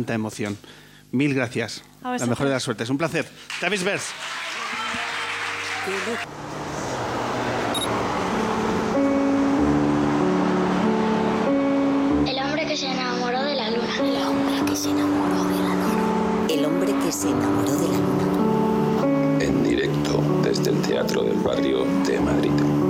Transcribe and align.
tanta 0.00 0.14
emoción. 0.14 0.56
Mil 1.12 1.34
gracias. 1.34 1.82
A 2.02 2.16
La 2.16 2.26
mejor 2.26 2.46
de 2.46 2.54
las 2.54 2.62
suertes. 2.62 2.88
Un 2.88 2.96
placer. 2.96 3.26
Travis 3.58 3.84
Bers. 3.84 4.04
El 12.26 12.38
hombre 12.38 12.66
que 12.66 12.76
se 12.76 12.86
enamoró 12.86 13.42
de 13.42 13.54
la 13.54 13.70
luna. 13.70 13.96
El 13.98 14.16
hombre 14.22 14.70
que 14.70 14.76
se 14.76 14.90
enamoró 14.90 15.44
de 15.44 15.62
la 15.62 15.74
luna. 15.74 16.46
El 16.48 16.64
hombre 16.64 16.94
que 17.04 17.12
se 17.12 17.28
enamoró 17.28 17.72
de 17.72 17.88
la 17.88 17.98
luna. 17.98 19.44
En 19.44 19.64
directo 19.64 20.22
desde 20.42 20.70
el 20.70 20.80
Teatro 20.82 21.24
del 21.24 21.36
Barrio 21.40 21.84
de 22.06 22.20
Madrid. 22.20 22.89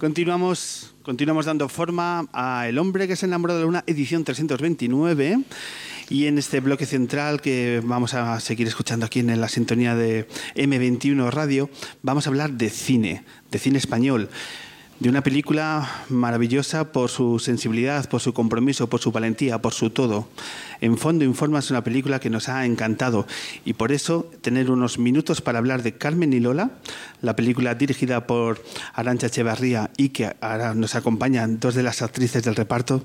Continuamos, 0.00 0.94
continuamos 1.02 1.44
dando 1.44 1.68
forma 1.68 2.26
a 2.32 2.66
El 2.66 2.78
hombre 2.78 3.06
que 3.06 3.16
se 3.16 3.26
enamoró 3.26 3.52
de 3.52 3.60
la 3.60 3.66
luna, 3.66 3.84
edición 3.86 4.24
329. 4.24 5.40
Y 6.08 6.24
en 6.24 6.38
este 6.38 6.60
bloque 6.60 6.86
central 6.86 7.42
que 7.42 7.82
vamos 7.84 8.14
a 8.14 8.40
seguir 8.40 8.66
escuchando 8.66 9.04
aquí 9.04 9.20
en 9.20 9.38
la 9.38 9.48
sintonía 9.50 9.94
de 9.94 10.26
M21 10.56 11.30
Radio, 11.30 11.68
vamos 12.00 12.26
a 12.26 12.30
hablar 12.30 12.52
de 12.52 12.70
cine, 12.70 13.24
de 13.50 13.58
cine 13.58 13.76
español. 13.76 14.30
De 15.00 15.08
una 15.08 15.22
película 15.22 16.04
maravillosa 16.10 16.92
por 16.92 17.08
su 17.08 17.38
sensibilidad, 17.38 18.06
por 18.06 18.20
su 18.20 18.34
compromiso, 18.34 18.90
por 18.90 19.00
su 19.00 19.10
valentía, 19.10 19.56
por 19.56 19.72
su 19.72 19.88
todo. 19.88 20.28
En 20.82 20.98
fondo 20.98 21.24
Informa 21.24 21.60
es 21.60 21.70
una 21.70 21.82
película 21.82 22.20
que 22.20 22.28
nos 22.28 22.50
ha 22.50 22.66
encantado 22.66 23.26
y 23.64 23.72
por 23.72 23.92
eso 23.92 24.30
tener 24.42 24.70
unos 24.70 24.98
minutos 24.98 25.40
para 25.40 25.58
hablar 25.58 25.82
de 25.82 25.94
Carmen 25.94 26.34
y 26.34 26.40
Lola, 26.40 26.72
la 27.22 27.34
película 27.34 27.74
dirigida 27.74 28.26
por 28.26 28.62
Arancha 28.92 29.28
Echevarría 29.28 29.90
y 29.96 30.10
que 30.10 30.36
ahora 30.42 30.74
nos 30.74 30.94
acompañan 30.94 31.60
dos 31.60 31.74
de 31.74 31.82
las 31.82 32.02
actrices 32.02 32.42
del 32.42 32.56
reparto, 32.56 33.02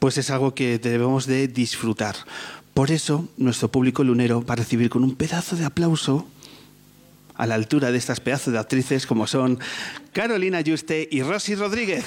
pues 0.00 0.18
es 0.18 0.30
algo 0.30 0.56
que 0.56 0.80
debemos 0.80 1.26
de 1.26 1.46
disfrutar. 1.46 2.16
Por 2.74 2.90
eso 2.90 3.28
nuestro 3.36 3.70
público 3.70 4.02
lunero 4.02 4.44
va 4.44 4.54
a 4.54 4.56
recibir 4.56 4.90
con 4.90 5.04
un 5.04 5.14
pedazo 5.14 5.54
de 5.54 5.66
aplauso 5.66 6.26
a 7.38 7.46
la 7.46 7.54
altura 7.54 7.90
de 7.90 7.98
estas 7.98 8.20
pedazos 8.20 8.52
de 8.52 8.58
actrices 8.58 9.06
como 9.06 9.26
son 9.26 9.58
Carolina 10.12 10.60
Yuste 10.60 11.08
y 11.10 11.22
Rosy 11.22 11.54
Rodríguez. 11.54 12.04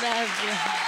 Gracias. 0.00 0.82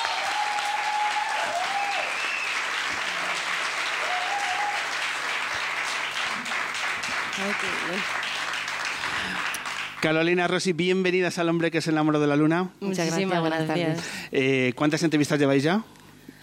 Carolina, 10.00 10.48
Rosy, 10.48 10.72
bienvenidas 10.72 11.38
al 11.38 11.48
hombre 11.48 11.70
que 11.70 11.78
es 11.78 11.86
el 11.86 11.94
enamoró 11.94 12.20
de 12.20 12.26
la 12.26 12.36
luna. 12.36 12.70
Muchas 12.80 13.06
Muchísimas 13.06 13.16
gracias, 13.16 13.40
buenas 13.40 13.66
tardes. 13.66 13.98
Eh, 14.32 14.72
¿Cuántas 14.76 15.02
entrevistas 15.02 15.38
lleváis 15.38 15.62
ya? 15.62 15.84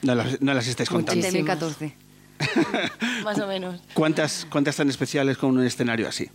No 0.01 0.15
las, 0.15 0.41
no 0.41 0.53
las 0.53 0.67
estáis 0.67 0.89
contando. 0.89 1.21
Desde 1.21 1.39
2014. 1.39 2.10
Más 3.23 3.39
o 3.39 3.47
menos. 3.47 3.81
¿Cuántas, 3.93 4.45
¿Cuántas 4.49 4.75
tan 4.75 4.89
especiales 4.89 5.37
con 5.37 5.57
un 5.57 5.63
escenario 5.65 6.07
así? 6.07 6.29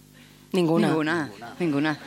Ninguna. 0.53 0.89
Ninguna. 0.89 1.31
Ninguna. 1.59 1.99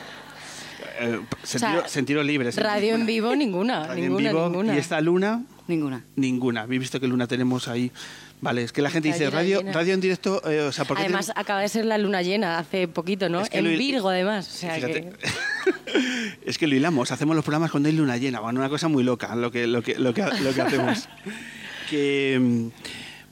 Eh, 1.00 1.20
sentido, 1.42 1.78
O 1.78 1.80
sea, 1.80 1.88
sentido 1.88 2.22
libre. 2.22 2.52
sentido- 2.52 2.68
Radio 2.74 2.94
en 2.94 3.06
vivo, 3.06 3.34
ninguna. 3.36 3.86
Radio 3.86 4.04
en 4.04 4.08
ninguna, 4.10 4.30
vivo. 4.30 4.48
ninguna. 4.48 4.74
Y 4.74 4.78
esta 4.78 5.00
luna, 5.00 5.42
Ninguna. 5.66 6.04
ninguna. 6.16 6.62
Habéis 6.62 6.80
visto 6.80 7.00
que 7.00 7.06
luna 7.06 7.26
tenemos 7.26 7.68
ahí. 7.68 7.90
Vale, 8.42 8.62
es 8.62 8.72
que 8.72 8.80
la 8.80 8.88
gente 8.90 9.08
dice 9.08 9.28
radio, 9.28 9.58
llena. 9.58 9.72
radio 9.72 9.92
en 9.92 10.00
directo, 10.00 10.42
eh, 10.50 10.60
o 10.62 10.72
sea, 10.72 10.86
¿por 10.86 10.96
qué 10.96 11.02
Además, 11.04 11.26
tenemos- 11.26 11.40
acaba 11.42 11.60
de 11.60 11.68
ser 11.68 11.84
la 11.84 11.98
luna 11.98 12.22
llena 12.22 12.58
hace 12.58 12.88
poquito, 12.88 13.28
¿no? 13.28 13.42
Es 13.42 13.50
que 13.50 13.58
en 13.58 13.64
lo- 13.70 13.78
Virgo, 13.78 14.08
además. 14.08 14.48
O 14.48 14.50
sea 14.50 14.74
Fíjate. 14.76 15.10
que... 15.10 16.40
es 16.50 16.56
que 16.56 16.66
lo 16.66 16.74
hilamos, 16.74 17.10
hacemos 17.12 17.36
los 17.36 17.44
programas 17.44 17.70
cuando 17.70 17.90
hay 17.90 17.94
luna 17.94 18.16
llena, 18.16 18.40
bueno, 18.40 18.60
una 18.60 18.70
cosa 18.70 18.88
muy 18.88 19.04
loca 19.04 19.34
lo 19.36 19.50
que, 19.50 19.66
lo 19.66 19.82
que, 19.82 19.94
lo 19.98 20.14
que, 20.14 20.22
lo 20.22 20.54
que 20.54 20.62
hacemos. 20.62 21.06
que, 21.90 22.38
mm, 22.40 22.68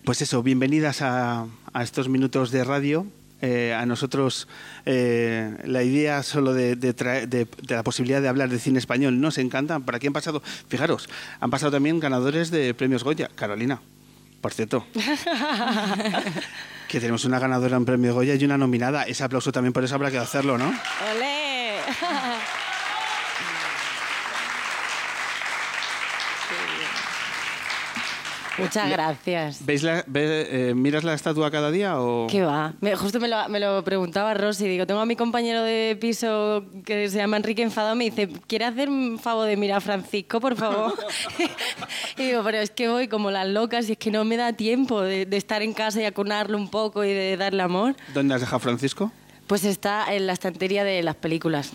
pues 0.08 0.22
eso, 0.22 0.42
bienvenidas 0.42 1.02
a, 1.02 1.44
a 1.74 1.82
estos 1.82 2.08
minutos 2.08 2.50
de 2.50 2.64
radio. 2.64 3.06
Eh, 3.42 3.74
a 3.78 3.84
nosotros 3.84 4.48
eh, 4.86 5.54
la 5.66 5.82
idea 5.82 6.22
solo 6.22 6.54
de, 6.54 6.76
de 6.76 6.96
traer- 6.96 7.28
de- 7.28 7.44
de 7.44 7.74
la 7.74 7.82
posibilidad 7.82 8.22
de 8.22 8.28
hablar 8.28 8.48
de 8.48 8.58
cine 8.58 8.78
español 8.78 9.20
nos 9.20 9.36
encanta. 9.36 9.78
Por 9.80 9.94
aquí 9.94 10.06
han 10.06 10.14
pasado, 10.14 10.42
fijaros, 10.68 11.10
han 11.40 11.50
pasado 11.50 11.72
también 11.72 12.00
ganadores 12.00 12.50
de 12.50 12.72
premios 12.72 13.04
Goya. 13.04 13.28
Carolina, 13.34 13.82
por 14.40 14.54
cierto. 14.54 14.86
que 16.88 17.00
tenemos 17.00 17.26
una 17.26 17.38
ganadora 17.38 17.76
en 17.76 17.84
premio 17.84 18.14
Goya 18.14 18.34
y 18.34 18.42
una 18.46 18.56
nominada. 18.56 19.02
Ese 19.02 19.24
aplauso 19.24 19.52
también 19.52 19.74
por 19.74 19.84
eso 19.84 19.94
habrá 19.94 20.10
que 20.10 20.16
hacerlo, 20.16 20.56
¿no? 20.56 20.68
¡Olé! 20.68 21.76
Muchas 28.58 28.90
gracias. 28.90 29.64
¿Veis 29.64 29.82
la- 29.82 30.04
ve- 30.06 30.70
eh, 30.70 30.74
¿Miras 30.74 31.04
la 31.04 31.14
estatua 31.14 31.50
cada 31.50 31.70
día 31.70 32.00
o...? 32.00 32.26
¿Qué 32.28 32.42
va? 32.42 32.74
Me- 32.80 32.96
justo 32.96 33.20
me 33.20 33.28
lo, 33.28 33.48
me 33.48 33.60
lo 33.60 33.82
preguntaba 33.84 34.34
Rosy. 34.34 34.66
Digo, 34.68 34.86
tengo 34.86 35.00
a 35.00 35.06
mi 35.06 35.16
compañero 35.16 35.62
de 35.62 35.96
piso 36.00 36.64
que 36.84 37.08
se 37.08 37.18
llama 37.18 37.36
Enrique 37.36 37.62
Enfadado. 37.62 37.94
Me 37.94 38.04
dice, 38.04 38.28
¿quiere 38.46 38.64
hacer 38.64 38.88
un 38.88 39.18
favor 39.18 39.46
de 39.46 39.56
mirar 39.56 39.78
a 39.78 39.80
Francisco, 39.80 40.40
por 40.40 40.56
favor? 40.56 40.92
y 42.18 42.22
digo, 42.24 42.42
pero 42.44 42.58
es 42.58 42.70
que 42.70 42.88
voy 42.88 43.08
como 43.08 43.30
las 43.30 43.46
locas 43.48 43.88
y 43.88 43.92
es 43.92 43.98
que 43.98 44.10
no 44.10 44.24
me 44.24 44.36
da 44.36 44.52
tiempo 44.52 45.00
de, 45.02 45.26
de 45.26 45.36
estar 45.36 45.62
en 45.62 45.72
casa 45.72 46.00
y 46.00 46.04
acunarlo 46.04 46.56
un 46.58 46.68
poco 46.68 47.04
y 47.04 47.12
de 47.12 47.36
darle 47.36 47.62
amor. 47.62 47.94
¿Dónde 48.14 48.34
has 48.34 48.40
dejado 48.40 48.58
Francisco? 48.60 49.12
Pues 49.46 49.64
está 49.64 50.12
en 50.14 50.26
la 50.26 50.34
estantería 50.34 50.84
de 50.84 51.02
las 51.02 51.14
películas. 51.14 51.72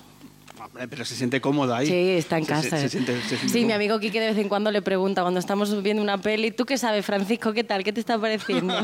Hombre, 0.63 0.87
pero 0.87 1.03
se 1.03 1.15
siente 1.15 1.41
cómodo 1.41 1.75
ahí. 1.75 1.87
Sí, 1.87 1.93
está 2.11 2.37
en 2.37 2.45
Se- 2.45 2.49
casa. 2.49 2.69
se- 2.69 2.79
se 2.83 2.89
siente- 2.89 3.21
se 3.23 3.27
siente 3.37 3.49
sí, 3.49 3.65
mi 3.65 3.73
amigo 3.73 3.99
Quique 3.99 4.19
de 4.21 4.27
vez 4.27 4.37
en 4.37 4.47
cuando 4.47 4.71
le 4.71 4.81
pregunta 4.81 5.21
cuando 5.21 5.39
estamos 5.39 5.83
viendo 5.83 6.01
una 6.01 6.17
peli, 6.19 6.51
¿tú 6.51 6.65
qué 6.65 6.77
sabes, 6.77 7.05
Francisco? 7.05 7.51
¿Qué 7.53 7.63
tal? 7.63 7.83
¿Qué 7.83 7.91
te 7.91 7.99
está 7.99 8.17
pareciendo? 8.17 8.73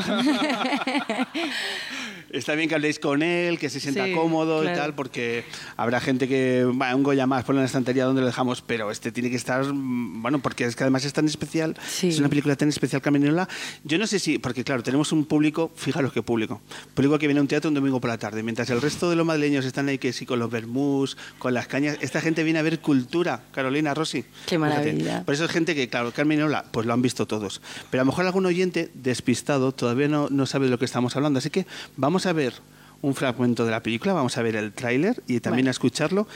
Está 2.32 2.54
bien 2.54 2.68
que 2.68 2.74
habléis 2.76 2.98
con 2.98 3.22
él, 3.22 3.58
que 3.58 3.68
se 3.70 3.80
sienta 3.80 4.04
Sí, 4.06 4.12
cómodo 4.12 4.60
y 4.62 4.66
claro. 4.66 4.78
tal, 4.80 4.94
porque 4.94 5.44
habrá 5.76 6.00
gente 6.00 6.28
que, 6.28 6.64
va, 6.64 6.94
un 6.94 7.02
Goya 7.02 7.26
más, 7.26 7.44
ponlo 7.44 7.60
en 7.60 7.64
la 7.64 7.66
estantería 7.66 8.04
donde 8.04 8.20
lo 8.20 8.26
dejamos, 8.28 8.62
pero 8.62 8.90
este 8.90 9.10
tiene 9.12 9.30
que 9.30 9.36
estar, 9.36 9.64
mm, 9.64 10.22
bueno, 10.22 10.38
porque 10.40 10.64
es 10.64 10.76
que 10.76 10.84
además 10.84 11.04
es 11.04 11.12
tan 11.12 11.26
especial, 11.26 11.76
Sí. 11.88 12.08
es 12.08 12.18
una 12.18 12.28
película 12.28 12.54
tan 12.56 12.68
especial, 12.68 13.02
Carmeniola. 13.02 13.48
Yo 13.84 13.98
no 13.98 14.06
sé 14.06 14.18
si, 14.18 14.38
porque 14.38 14.62
claro, 14.64 14.82
tenemos 14.82 15.12
un 15.12 15.24
público, 15.26 15.72
fijaros 15.74 16.12
qué 16.12 16.22
público, 16.22 16.60
público 16.94 17.18
que 17.18 17.26
viene 17.26 17.38
a 17.40 17.42
un 17.42 17.48
teatro 17.48 17.68
un 17.68 17.74
domingo 17.74 18.00
por 18.00 18.10
la 18.10 18.18
tarde, 18.18 18.42
mientras 18.42 18.70
el 18.70 18.80
resto 18.80 19.10
de 19.10 19.16
los 19.16 19.26
madrileños 19.26 19.64
están 19.64 19.88
ahí 19.88 19.98
que 19.98 20.12
sí 20.12 20.24
con 20.24 20.38
los 20.38 20.50
vermús, 20.50 21.16
con 21.38 21.52
las 21.54 21.66
cañas, 21.66 21.96
esta 22.00 22.20
gente 22.20 22.44
viene 22.44 22.58
a 22.58 22.62
ver 22.62 22.80
cultura, 22.80 23.42
Carolina 23.52 23.92
Rossi. 23.94 24.24
Qué 24.46 24.56
maravilla. 24.58 25.24
Por 25.24 25.34
eso 25.34 25.44
es 25.46 25.50
gente 25.50 25.74
que, 25.74 25.88
claro, 25.88 26.12
Carmeniola, 26.12 26.64
pues 26.70 26.86
lo 26.86 26.92
han 26.92 27.02
visto 27.02 27.26
todos. 27.26 27.60
Pero 27.90 28.02
a 28.02 28.04
lo 28.04 28.10
mejor 28.12 28.24
algún 28.26 28.46
oyente 28.46 28.90
despistado 28.94 29.72
todavía 29.72 30.08
no, 30.08 30.28
no 30.30 30.46
sabe 30.46 30.66
de 30.66 30.70
lo 30.70 30.78
que 30.78 30.84
estamos 30.84 31.16
hablando. 31.16 31.38
Así 31.38 31.50
que 31.50 31.66
vamos 31.96 32.19
a 32.26 32.32
ver 32.32 32.54
un 33.02 33.14
fragmento 33.14 33.64
de 33.64 33.70
la 33.70 33.82
película, 33.82 34.12
vamos 34.12 34.36
a 34.36 34.42
ver 34.42 34.56
el 34.56 34.72
tráiler 34.72 35.22
y 35.26 35.40
también 35.40 35.68
a 35.68 35.70
escucharlo. 35.70 36.26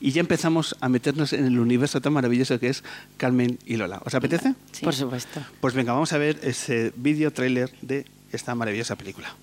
Y 0.00 0.12
ya 0.12 0.20
empezamos 0.20 0.76
a 0.80 0.88
meternos 0.88 1.32
en 1.32 1.46
el 1.46 1.58
universo 1.58 2.00
tan 2.00 2.12
maravilloso 2.12 2.58
que 2.58 2.68
es 2.68 2.82
Carmen 3.16 3.58
y 3.64 3.76
Lola. 3.76 4.02
¿Os 4.04 4.14
apetece? 4.14 4.54
Por 4.82 4.94
supuesto. 4.94 5.40
Pues 5.60 5.74
venga, 5.74 5.92
vamos 5.92 6.12
a 6.12 6.18
ver 6.18 6.38
ese 6.42 6.92
vídeo 6.96 7.32
tráiler 7.32 7.72
de 7.80 8.04
esta 8.32 8.54
maravillosa 8.54 8.96
película. 8.96 9.34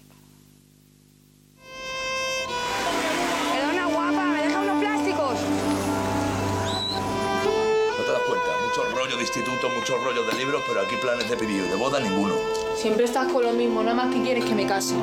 Perdona, 3.53 3.85
guapa, 3.87 4.25
¿me 4.25 4.43
deja 4.43 4.61
unos 4.61 4.79
plásticos? 4.79 5.39
No 7.97 8.03
te 8.03 8.11
das 8.11 8.21
cuenta, 8.27 8.49
mucho 8.67 8.95
rollo 8.95 9.15
de 9.15 9.21
instituto, 9.21 9.69
muchos 9.75 10.03
rollos 10.03 10.31
de 10.31 10.37
libros, 10.37 10.61
pero 10.67 10.81
aquí 10.81 10.95
planes 11.01 11.29
de 11.29 11.37
pedido, 11.37 11.65
de 11.67 11.75
boda 11.75 11.99
ninguno. 11.99 12.35
Siempre 12.75 13.05
estás 13.05 13.31
con 13.31 13.43
lo 13.43 13.53
mismo, 13.53 13.81
nada 13.81 13.95
más 13.95 14.13
que 14.13 14.21
quieres 14.21 14.45
que 14.45 14.53
me 14.53 14.67
case. 14.67 14.95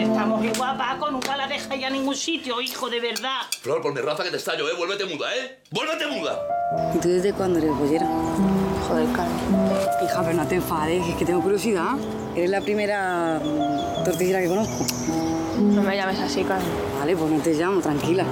Estamos 0.00 0.42
igual, 0.42 0.78
Paco, 0.78 1.10
nunca 1.10 1.36
la 1.36 1.46
deja 1.46 1.76
ya 1.76 1.88
a 1.88 1.90
ningún 1.90 2.16
sitio, 2.16 2.58
hijo, 2.62 2.88
de 2.88 3.00
verdad. 3.00 3.42
Flor, 3.60 3.82
por 3.82 3.92
mi 3.92 4.00
raza 4.00 4.24
que 4.24 4.30
te 4.30 4.38
estallo, 4.38 4.66
¿eh? 4.66 4.72
Vuélvete 4.74 5.04
muda, 5.04 5.28
¿eh? 5.36 5.58
¡Vuélvete 5.70 6.06
muda! 6.06 6.40
¿Y 6.94 6.98
tú 7.00 7.08
desde 7.08 7.34
cuándo 7.34 7.58
eres 7.58 7.76
bollera? 7.76 8.06
Joder, 8.88 9.06
Carmen. 9.12 9.38
Hija, 10.02 10.22
pero 10.22 10.32
no 10.32 10.46
te 10.48 10.54
enfades, 10.54 11.06
es 11.06 11.14
que 11.16 11.26
tengo 11.26 11.42
curiosidad. 11.42 11.98
Eres 12.34 12.48
la 12.48 12.62
primera 12.62 13.40
mm, 13.44 14.04
tortillera 14.04 14.40
que 14.40 14.48
conozco. 14.48 14.86
No 15.60 15.82
me 15.82 15.94
llames 15.94 16.18
así, 16.18 16.44
Carmen. 16.44 16.66
Vale, 16.98 17.14
pues 17.14 17.30
no 17.30 17.42
te 17.42 17.52
llamo, 17.52 17.80
tranquila. 17.82 18.24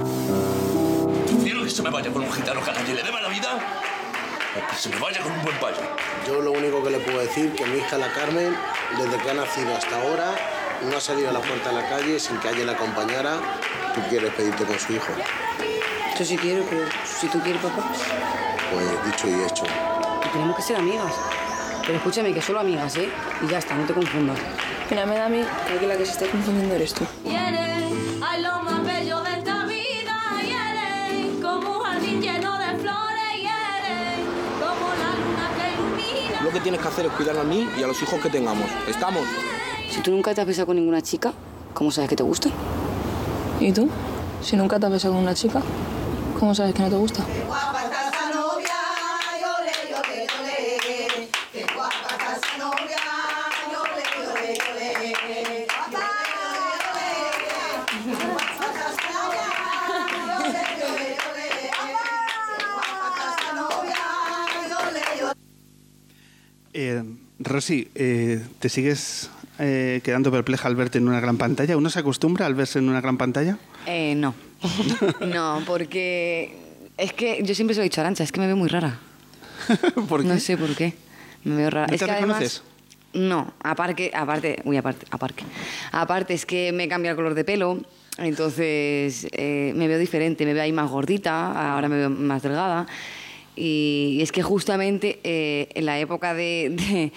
Quiero 1.43 1.63
que 1.63 1.69
se 1.69 1.83
me 1.83 1.91
vaya 1.91 2.11
con 2.11 2.23
un 2.23 2.31
gitano 2.31 2.61
que 2.63 2.93
le 2.95 3.03
dé 3.03 3.11
mala 3.11 3.29
vida. 3.29 3.59
o 4.57 4.71
Que 4.71 4.75
se 4.75 4.89
me 4.89 4.97
vaya 4.97 5.21
con 5.21 5.31
un 5.33 5.43
buen 5.43 5.59
payo. 5.59 5.81
Yo 6.25 6.41
lo 6.41 6.51
único 6.51 6.83
que 6.83 6.89
le 6.89 6.99
puedo 6.99 7.19
decir 7.19 7.53
que 7.53 7.63
mi 7.67 7.77
hija 7.77 7.99
la 7.99 8.11
Carmen, 8.11 8.55
desde 8.97 9.17
que 9.23 9.29
ha 9.29 9.33
nacido 9.35 9.75
hasta 9.75 10.01
ahora, 10.01 10.35
no 10.83 10.97
ha 10.97 11.01
salido 11.01 11.29
a 11.29 11.33
la 11.33 11.39
puerta 11.41 11.69
de 11.69 11.75
la 11.75 11.89
calle 11.89 12.19
sin 12.19 12.37
que 12.39 12.47
alguien 12.49 12.67
la 12.67 12.73
acompañara. 12.73 13.37
Tú 13.93 14.01
quieres 14.09 14.33
pedirte 14.33 14.63
con 14.65 14.79
su 14.79 14.93
hijo. 14.93 15.11
Yo 16.17 16.25
sí 16.25 16.37
quiero, 16.37 16.63
pero 16.69 16.85
si 17.05 17.27
tú 17.27 17.39
quieres, 17.39 17.61
papá, 17.61 17.83
Pues 18.73 19.05
dicho 19.05 19.27
y 19.27 19.43
hecho. 19.43 19.63
que 20.21 20.29
tenemos 20.29 20.55
que 20.55 20.61
ser 20.61 20.75
amigas. 20.77 21.13
Pero 21.81 21.95
escúchame, 21.97 22.33
que 22.33 22.41
solo 22.41 22.59
amigas, 22.59 22.95
¿eh? 22.97 23.09
Y 23.41 23.47
ya 23.47 23.57
está, 23.59 23.75
no 23.75 23.85
te 23.85 23.93
confundas. 23.93 24.37
Mira, 24.89 25.05
me 25.05 25.15
da 25.17 25.25
a 25.25 25.29
mí 25.29 25.43
que 25.67 25.73
aquí 25.73 25.85
la 25.85 25.97
que 25.97 26.05
se 26.05 26.11
está 26.13 26.27
confundiendo 26.27 26.75
eres 26.75 26.93
tú. 26.93 27.05
Y 27.25 27.29
eres 27.35 27.93
ay, 28.21 28.41
lo 28.41 28.59
más 28.61 28.83
bello 28.83 29.21
de 29.21 29.31
esta 29.37 29.65
vida. 29.65 30.17
Y 30.43 30.51
eres 30.51 31.43
como 31.43 31.77
un 31.77 31.83
jardín 31.83 32.21
lleno 32.21 32.57
de 32.59 32.65
flores. 32.77 33.35
Y 33.35 33.45
eres 33.45 34.19
como 34.59 34.87
la 34.93 35.15
luna 35.15 35.49
que 35.57 35.73
ilumina. 35.73 36.41
Lo 36.41 36.49
que 36.51 36.59
tienes 36.59 36.81
que 36.81 36.87
hacer 36.87 37.05
es 37.05 37.11
cuidar 37.13 37.37
a 37.37 37.43
mí 37.43 37.69
y 37.77 37.83
a 37.83 37.87
los 37.87 38.01
hijos 38.03 38.19
que 38.21 38.29
tengamos. 38.29 38.69
¿Estamos? 38.87 39.23
Si 39.99 40.03
tú 40.03 40.11
nunca 40.11 40.33
te 40.33 40.39
has 40.39 40.47
besado 40.47 40.67
con 40.67 40.77
ninguna 40.77 41.01
chica, 41.01 41.33
¿cómo 41.73 41.91
sabes 41.91 42.09
que 42.09 42.15
te 42.15 42.23
gusta? 42.23 42.49
¿Y 43.59 43.73
tú? 43.73 43.89
Si 44.41 44.55
nunca 44.55 44.79
te 44.79 44.85
has 44.85 44.91
besado 44.93 45.13
con 45.13 45.23
una 45.23 45.33
chica, 45.33 45.61
¿cómo 46.39 46.55
sabes 46.55 46.73
que 46.73 46.81
no 46.83 46.89
te 46.89 46.95
gusta? 46.95 47.25
Eh, 66.71 67.03
Rosy, 67.39 67.91
eh, 67.95 68.45
¿te 68.59 68.69
sigues 68.69 69.29
eh, 69.59 70.01
quedando 70.03 70.31
perpleja 70.31 70.67
al 70.67 70.75
verte 70.75 70.97
en 70.97 71.07
una 71.07 71.19
gran 71.19 71.37
pantalla? 71.37 71.77
¿Uno 71.77 71.89
se 71.89 71.99
acostumbra 71.99 72.45
al 72.45 72.55
verse 72.55 72.79
en 72.79 72.89
una 72.89 73.01
gran 73.01 73.17
pantalla? 73.17 73.57
Eh, 73.85 74.15
no. 74.15 74.33
no, 75.27 75.61
porque 75.65 76.53
es 76.97 77.13
que 77.13 77.41
yo 77.43 77.53
siempre 77.55 77.73
se 77.75 77.79
lo 77.79 77.83
he 77.83 77.89
dicho 77.89 78.01
a 78.01 78.03
Arancha, 78.03 78.23
es 78.23 78.31
que 78.31 78.39
me 78.39 78.47
veo 78.47 78.55
muy 78.57 78.69
rara. 78.69 78.99
¿Por 80.09 80.21
qué? 80.21 80.27
No 80.27 80.39
sé 80.39 80.57
por 80.57 80.75
qué. 80.75 80.93
Me 81.43 81.55
veo 81.55 81.69
rara. 81.69 81.87
¿No 81.87 81.93
es 81.93 81.99
te 81.99 82.05
que 82.05 82.11
reconoces? 82.13 82.63
no, 83.13 83.53
aparte, 83.63 84.11
aparte, 84.13 84.59
uy, 84.65 84.77
aparte, 84.77 85.05
aparte. 85.11 85.43
Aparte 85.91 86.33
es 86.33 86.45
que 86.45 86.71
me 86.71 86.87
cambia 86.87 87.11
el 87.11 87.15
color 87.17 87.33
de 87.33 87.43
pelo, 87.43 87.79
entonces 88.17 89.27
eh, 89.31 89.73
me 89.75 89.87
veo 89.87 89.97
diferente, 89.97 90.45
me 90.45 90.53
veo 90.53 90.63
ahí 90.63 90.71
más 90.71 90.89
gordita, 90.89 91.73
ahora 91.73 91.89
me 91.89 91.97
veo 91.97 92.09
más 92.09 92.41
delgada. 92.43 92.85
Y, 93.55 94.19
es 94.21 94.31
que 94.31 94.41
justamente 94.43 95.19
eh, 95.23 95.69
en 95.73 95.85
la 95.85 95.99
época 95.99 96.33
de, 96.33 96.69
de, 96.71 97.11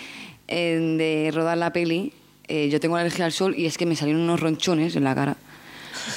en- 0.49 0.99
de 0.99 1.31
rodar 1.33 1.59
la 1.59 1.73
peli, 1.73 2.13
eh, 2.49 2.69
yo 2.71 2.81
tengo 2.81 2.97
alergia 2.97 3.25
al 3.25 3.33
sol 3.33 3.55
y 3.57 3.67
es 3.67 3.77
que 3.79 3.87
me 3.87 3.97
salieron 3.97 4.23
unos 4.23 4.41
ronchones 4.41 4.97
en 4.97 5.05
la 5.05 5.15
cara. 5.15 5.37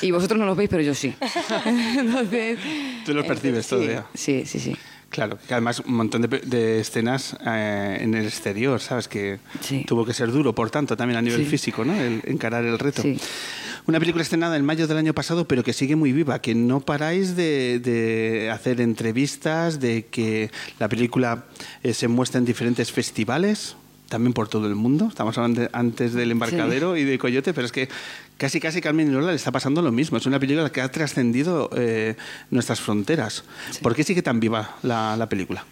Y 0.02 0.12
vosotros 0.12 0.40
no 0.40 0.46
los 0.46 0.56
veis, 0.58 0.70
pero 0.70 0.82
yo 0.82 0.94
sí. 0.96 1.14
Entonces, 1.98 2.60
Tú 3.06 3.14
los 3.14 3.26
percibes 3.26 3.66
sí, 3.66 3.70
todavía. 3.70 4.06
Sí, 4.14 4.44
sí, 4.46 4.60
sí. 4.60 4.76
Claro, 5.10 5.38
que 5.48 5.54
además 5.54 5.80
un 5.86 5.94
montón 5.96 6.24
de, 6.24 6.28
de 6.28 6.80
escenas 6.82 7.38
eh, 7.46 8.00
en 8.02 8.16
el 8.16 8.26
exterior, 8.26 8.82
¿sabes? 8.82 9.08
Que 9.08 9.40
Sí. 9.62 9.86
tuvo 9.88 10.06
que 10.06 10.14
ser 10.14 10.32
duro, 10.32 10.54
por 10.54 10.70
tanto, 10.72 10.98
también 10.98 11.18
a 11.18 11.22
nivel 11.22 11.42
Sí. 11.42 11.46
físico, 11.46 11.86
¿no? 11.86 11.94
El 11.96 12.22
encarar 12.26 12.66
el 12.66 12.78
reto. 12.80 13.02
Sí. 13.02 13.18
Una 13.88 14.00
película 14.00 14.24
estrenada 14.24 14.58
en 14.58 14.66
mayo 14.66 14.88
del 14.88 14.98
año 14.98 15.14
pasado, 15.14 15.48
pero 15.48 15.64
que 15.64 15.72
sigue 15.72 15.96
muy 15.96 16.12
viva, 16.12 16.42
que 16.42 16.56
no 16.56 16.80
paráis 16.82 17.36
de, 17.36 17.80
de 17.80 18.50
hacer 18.52 18.82
entrevistas, 18.82 19.80
de 19.80 20.08
que 20.08 20.50
la 20.80 20.90
película 20.90 21.46
eh, 21.84 21.94
se 21.94 22.08
muestra 22.08 22.40
en 22.40 22.46
diferentes 22.46 22.92
festivales, 22.92 23.76
también 24.10 24.34
por 24.34 24.48
todo 24.48 24.68
el 24.68 24.76
mundo. 24.76 25.08
Estamos 25.08 25.38
hablando 25.38 25.68
antes 25.74 26.14
del 26.14 26.32
embarcadero 26.32 26.98
y 26.98 27.04
de 27.04 27.18
Coyote, 27.18 27.54
pero 27.54 27.66
es 27.66 27.72
que 27.72 27.90
casi 28.38 28.60
casi 28.60 28.82
Carmen 28.82 29.14
Lola 29.14 29.32
le 29.32 29.36
está 29.36 29.52
pasando 29.52 29.82
lo 29.82 29.92
mismo. 29.92 30.18
Es 30.18 30.26
una 30.26 30.40
película 30.40 30.72
que 30.72 30.82
ha 30.82 30.92
trascendido 30.92 31.70
eh, 31.76 32.16
nuestras 32.52 32.80
fronteras. 32.80 33.44
¿Por 33.82 33.96
qué 33.96 34.04
sigue 34.04 34.22
tan 34.22 34.40
viva 34.40 34.76
la, 34.84 35.16
la 35.18 35.28
película? 35.28 35.66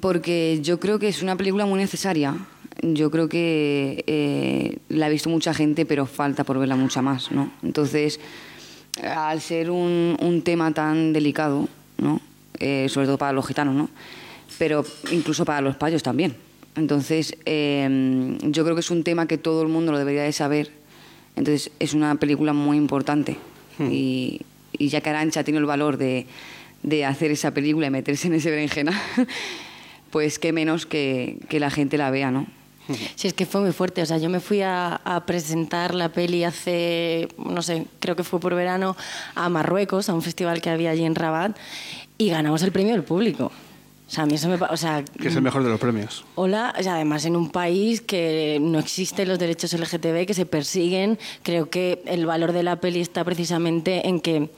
Porque 0.00 0.60
yo 0.62 0.78
creo 0.80 0.98
que 0.98 1.08
es 1.08 1.22
una 1.22 1.36
película 1.36 1.64
muy 1.66 1.78
necesaria. 1.78 2.36
Yo 2.82 3.10
creo 3.10 3.28
que 3.28 4.04
eh, 4.06 4.78
la 4.88 5.06
ha 5.06 5.08
visto 5.08 5.30
mucha 5.30 5.54
gente, 5.54 5.86
pero 5.86 6.06
falta 6.06 6.44
por 6.44 6.58
verla 6.58 6.76
mucha 6.76 7.00
más, 7.00 7.32
¿no? 7.32 7.50
Entonces, 7.62 8.20
al 9.02 9.40
ser 9.40 9.70
un, 9.70 10.16
un 10.20 10.42
tema 10.42 10.72
tan 10.74 11.12
delicado, 11.12 11.68
¿no? 11.98 12.20
Eh, 12.58 12.88
sobre 12.90 13.06
todo 13.06 13.16
para 13.16 13.32
los 13.32 13.46
gitanos, 13.46 13.74
¿no? 13.74 13.88
Pero 14.58 14.84
incluso 15.10 15.44
para 15.44 15.60
los 15.60 15.76
payos 15.76 16.02
también. 16.02 16.36
Entonces, 16.76 17.36
eh, 17.44 18.38
yo 18.42 18.64
creo 18.64 18.74
que 18.74 18.80
es 18.80 18.90
un 18.90 19.04
tema 19.04 19.26
que 19.26 19.38
todo 19.38 19.62
el 19.62 19.68
mundo 19.68 19.92
lo 19.92 19.98
debería 19.98 20.22
de 20.22 20.32
saber. 20.32 20.70
Entonces, 21.36 21.70
es 21.78 21.94
una 21.94 22.14
película 22.16 22.52
muy 22.52 22.76
importante. 22.76 23.36
Y, 23.78 24.42
y 24.72 24.88
ya 24.88 25.00
que 25.00 25.10
Arancha 25.10 25.42
tiene 25.42 25.58
el 25.58 25.66
valor 25.66 25.96
de, 25.96 26.26
de 26.84 27.04
hacer 27.04 27.30
esa 27.30 27.52
película 27.52 27.88
y 27.88 27.90
meterse 27.90 28.28
en 28.28 28.34
ese 28.34 28.50
berenjena, 28.50 28.92
pues 30.10 30.38
qué 30.38 30.52
menos 30.52 30.86
que, 30.86 31.38
que 31.48 31.58
la 31.58 31.70
gente 31.70 31.98
la 31.98 32.10
vea, 32.10 32.30
¿no? 32.30 32.46
Sí, 33.14 33.28
es 33.28 33.32
que 33.32 33.46
fue 33.46 33.62
muy 33.62 33.72
fuerte. 33.72 34.02
O 34.02 34.06
sea, 34.06 34.18
yo 34.18 34.28
me 34.28 34.40
fui 34.40 34.60
a, 34.60 34.96
a 34.96 35.24
presentar 35.24 35.94
la 35.94 36.10
peli 36.10 36.44
hace, 36.44 37.28
no 37.38 37.62
sé, 37.62 37.86
creo 37.98 38.14
que 38.14 38.24
fue 38.24 38.38
por 38.40 38.54
verano, 38.54 38.96
a 39.34 39.48
Marruecos, 39.48 40.08
a 40.08 40.14
un 40.14 40.22
festival 40.22 40.60
que 40.60 40.70
había 40.70 40.90
allí 40.90 41.04
en 41.04 41.14
Rabat, 41.14 41.56
y 42.18 42.28
ganamos 42.28 42.62
el 42.62 42.72
premio 42.72 42.92
del 42.92 43.02
público. 43.02 43.50
O 44.06 44.10
sea, 44.10 44.24
a 44.24 44.26
mí 44.26 44.34
eso 44.34 44.48
me... 44.48 44.56
O 44.56 44.76
sea, 44.76 45.02
Que 45.02 45.28
es 45.28 45.36
el 45.36 45.42
mejor 45.42 45.62
de 45.62 45.70
los 45.70 45.80
premios. 45.80 46.24
Hola, 46.34 46.74
o 46.78 46.82
sea, 46.82 46.96
además 46.96 47.24
en 47.24 47.36
un 47.36 47.50
país 47.50 48.02
que 48.02 48.58
no 48.60 48.78
existen 48.78 49.28
los 49.28 49.38
derechos 49.38 49.72
LGTB, 49.72 50.26
que 50.26 50.34
se 50.34 50.44
persiguen, 50.44 51.18
creo 51.42 51.70
que 51.70 52.02
el 52.04 52.26
valor 52.26 52.52
de 52.52 52.62
la 52.62 52.76
peli 52.76 53.00
está 53.00 53.24
precisamente 53.24 54.06
en 54.06 54.20
que 54.20 54.50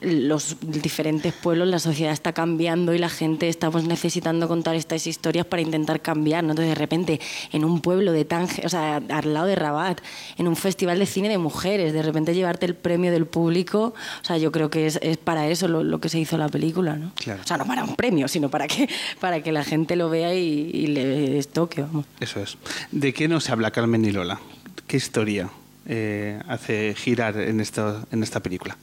los 0.00 0.56
diferentes 0.60 1.32
pueblos, 1.32 1.68
la 1.68 1.78
sociedad 1.78 2.12
está 2.12 2.32
cambiando 2.32 2.92
y 2.92 2.98
la 2.98 3.08
gente 3.08 3.48
estamos 3.48 3.84
necesitando 3.84 4.48
contar 4.48 4.74
estas 4.74 5.06
historias 5.06 5.46
para 5.46 5.62
intentar 5.62 6.00
cambiar. 6.00 6.42
¿no? 6.42 6.50
Entonces, 6.50 6.74
de 6.74 6.80
repente, 6.80 7.20
en 7.52 7.64
un 7.64 7.80
pueblo 7.80 8.12
de 8.12 8.24
Tánger, 8.24 8.66
o 8.66 8.68
sea, 8.68 8.96
al 8.96 9.32
lado 9.32 9.46
de 9.46 9.54
Rabat, 9.54 10.00
en 10.36 10.48
un 10.48 10.56
festival 10.56 10.98
de 10.98 11.06
cine 11.06 11.28
de 11.28 11.38
mujeres, 11.38 11.92
de 11.92 12.02
repente 12.02 12.34
llevarte 12.34 12.66
el 12.66 12.74
premio 12.74 13.12
del 13.12 13.26
público, 13.26 13.94
o 14.22 14.24
sea, 14.24 14.38
yo 14.38 14.50
creo 14.50 14.70
que 14.70 14.86
es, 14.86 14.98
es 15.02 15.18
para 15.18 15.48
eso 15.48 15.68
lo, 15.68 15.84
lo 15.84 16.00
que 16.00 16.08
se 16.08 16.18
hizo 16.18 16.36
la 16.36 16.48
película, 16.48 16.96
¿no? 16.96 17.12
Claro. 17.14 17.42
O 17.44 17.46
sea, 17.46 17.56
no 17.56 17.64
para 17.64 17.84
un 17.84 17.94
premio, 17.94 18.26
sino 18.28 18.48
para 18.48 18.66
que, 18.66 18.87
para 19.20 19.42
que 19.42 19.52
la 19.52 19.64
gente 19.64 19.96
lo 19.96 20.08
vea 20.10 20.34
y, 20.34 20.70
y 20.72 20.86
le 20.88 21.42
toque, 21.44 21.82
vamos. 21.82 22.06
Eso 22.20 22.40
es. 22.40 22.56
¿De 22.92 23.12
qué 23.12 23.28
nos 23.28 23.48
habla 23.50 23.70
Carmen 23.70 24.04
y 24.04 24.12
Lola? 24.12 24.40
¿Qué 24.86 24.96
historia 24.96 25.50
eh, 25.86 26.40
hace 26.48 26.94
girar 26.96 27.36
en, 27.38 27.60
esto, 27.60 28.06
en 28.10 28.22
esta 28.22 28.40
película? 28.40 28.76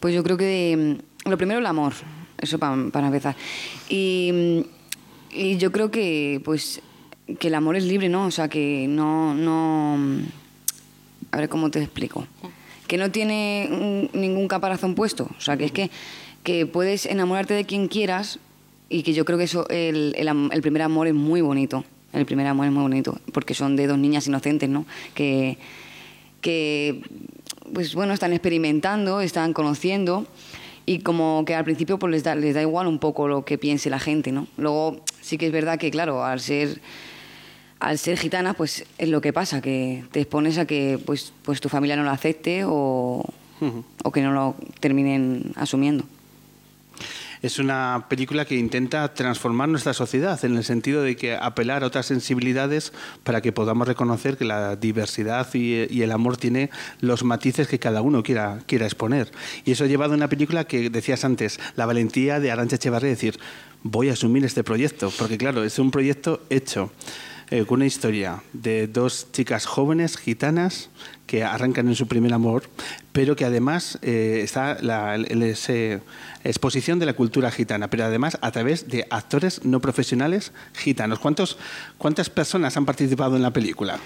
Pues 0.00 0.14
yo 0.14 0.22
creo 0.22 0.36
que 0.36 0.96
mm, 1.24 1.28
lo 1.30 1.36
primero 1.36 1.60
el 1.60 1.66
amor, 1.66 1.92
eso 2.38 2.58
pa- 2.58 2.76
para 2.92 3.06
empezar. 3.08 3.36
Y, 3.88 4.30
mm, 4.32 4.60
y 5.38 5.56
yo 5.58 5.70
creo 5.72 5.90
que 5.90 6.40
pues 6.44 6.80
que 7.38 7.46
el 7.48 7.54
amor 7.54 7.76
es 7.76 7.84
libre, 7.84 8.08
¿no? 8.08 8.26
O 8.26 8.30
sea, 8.30 8.48
que 8.48 8.86
no 8.88 9.34
no 9.34 9.96
a 11.30 11.36
ver 11.36 11.48
cómo 11.48 11.70
te 11.70 11.80
explico. 11.80 12.26
Que 12.88 12.96
no 12.96 13.10
tiene 13.12 13.68
mm, 14.12 14.18
ningún 14.18 14.48
caparazón 14.48 14.94
puesto, 14.96 15.30
o 15.36 15.40
sea, 15.40 15.56
que 15.56 15.66
es 15.66 15.72
que 15.72 15.90
que 16.42 16.66
puedes 16.66 17.04
enamorarte 17.06 17.52
de 17.54 17.64
quien 17.66 17.86
quieras 17.88 18.38
y 18.90 19.02
que 19.04 19.14
yo 19.14 19.24
creo 19.24 19.38
que 19.38 19.44
eso 19.44 19.66
el, 19.70 20.14
el 20.18 20.28
el 20.52 20.60
primer 20.60 20.82
amor 20.82 21.06
es 21.06 21.14
muy 21.14 21.40
bonito. 21.40 21.84
El 22.12 22.26
primer 22.26 22.46
amor 22.48 22.66
es 22.66 22.72
muy 22.72 22.82
bonito 22.82 23.18
porque 23.32 23.54
son 23.54 23.76
de 23.76 23.86
dos 23.86 23.96
niñas 23.96 24.26
inocentes, 24.26 24.68
¿no? 24.68 24.84
Que 25.14 25.56
que 26.42 27.02
pues 27.72 27.94
bueno, 27.94 28.12
están 28.12 28.32
experimentando, 28.32 29.20
están 29.20 29.52
conociendo 29.52 30.26
y 30.86 31.00
como 31.00 31.44
que 31.46 31.54
al 31.54 31.64
principio 31.64 31.98
pues 31.98 32.10
les 32.10 32.24
da, 32.24 32.34
les 32.34 32.54
da 32.54 32.62
igual 32.62 32.88
un 32.88 32.98
poco 32.98 33.28
lo 33.28 33.44
que 33.44 33.58
piense 33.58 33.90
la 33.90 34.00
gente, 34.00 34.32
¿no? 34.32 34.48
Luego 34.56 35.04
sí 35.20 35.38
que 35.38 35.46
es 35.46 35.52
verdad 35.52 35.78
que 35.78 35.90
claro, 35.90 36.24
al 36.24 36.40
ser 36.40 36.80
al 37.78 37.96
ser 37.96 38.18
gitana 38.18 38.54
pues 38.54 38.84
es 38.98 39.08
lo 39.08 39.20
que 39.20 39.32
pasa, 39.32 39.62
que 39.62 40.02
te 40.10 40.20
expones 40.20 40.58
a 40.58 40.66
que 40.66 40.98
pues 41.06 41.32
pues 41.42 41.60
tu 41.60 41.68
familia 41.68 41.94
no 41.94 42.02
lo 42.02 42.10
acepte 42.10 42.64
o, 42.64 43.24
o 44.02 44.10
que 44.10 44.22
no 44.22 44.32
lo 44.32 44.56
terminen 44.80 45.52
asumiendo. 45.54 46.04
Es 47.42 47.58
una 47.58 48.04
película 48.10 48.44
que 48.44 48.56
intenta 48.56 49.14
transformar 49.14 49.70
nuestra 49.70 49.94
sociedad 49.94 50.44
en 50.44 50.56
el 50.56 50.64
sentido 50.64 51.02
de 51.02 51.16
que 51.16 51.34
apelar 51.34 51.82
a 51.82 51.86
otras 51.86 52.04
sensibilidades 52.04 52.92
para 53.24 53.40
que 53.40 53.50
podamos 53.50 53.88
reconocer 53.88 54.36
que 54.36 54.44
la 54.44 54.76
diversidad 54.76 55.48
y, 55.54 56.02
el 56.02 56.12
amor 56.12 56.36
tiene 56.36 56.68
los 57.00 57.24
matices 57.24 57.66
que 57.66 57.78
cada 57.78 58.02
uno 58.02 58.22
quiera, 58.22 58.58
quiera 58.66 58.84
exponer. 58.84 59.30
Y 59.64 59.72
eso 59.72 59.84
ha 59.84 59.86
llevado 59.86 60.12
a 60.12 60.16
una 60.16 60.28
película 60.28 60.64
que 60.64 60.90
decías 60.90 61.24
antes, 61.24 61.58
la 61.76 61.86
valentía 61.86 62.40
de 62.40 62.50
Arancha 62.50 62.76
Echevarría, 62.76 63.10
decir, 63.10 63.38
voy 63.82 64.10
a 64.10 64.12
asumir 64.12 64.44
este 64.44 64.62
proyecto, 64.62 65.10
porque 65.18 65.38
claro, 65.38 65.64
es 65.64 65.78
un 65.78 65.90
proyecto 65.90 66.42
hecho 66.50 66.92
eh, 67.50 67.64
con 67.64 67.76
una 67.78 67.86
historia 67.86 68.42
de 68.52 68.86
dos 68.86 69.28
chicas 69.32 69.66
jóvenes 69.66 70.16
gitanas 70.16 70.90
que 71.26 71.44
arrancan 71.44 71.88
en 71.88 71.94
su 71.94 72.06
primer 72.06 72.32
amor, 72.32 72.64
pero 73.12 73.36
que 73.36 73.44
además 73.44 73.98
eh, 74.02 74.40
está 74.42 74.78
la 74.82 75.16
exposición 76.44 76.98
de 76.98 77.06
la 77.06 77.12
cultura 77.12 77.50
gitana, 77.50 77.88
pero 77.88 78.04
además 78.04 78.38
a 78.40 78.50
través 78.50 78.88
de 78.88 79.06
actores 79.10 79.64
no 79.64 79.80
profesionales 79.80 80.52
gitanos. 80.74 81.18
¿Cuántos, 81.18 81.58
¿Cuántas 81.98 82.30
personas 82.30 82.76
han 82.76 82.86
participado 82.86 83.36
en 83.36 83.42
la 83.42 83.52
película? 83.52 83.98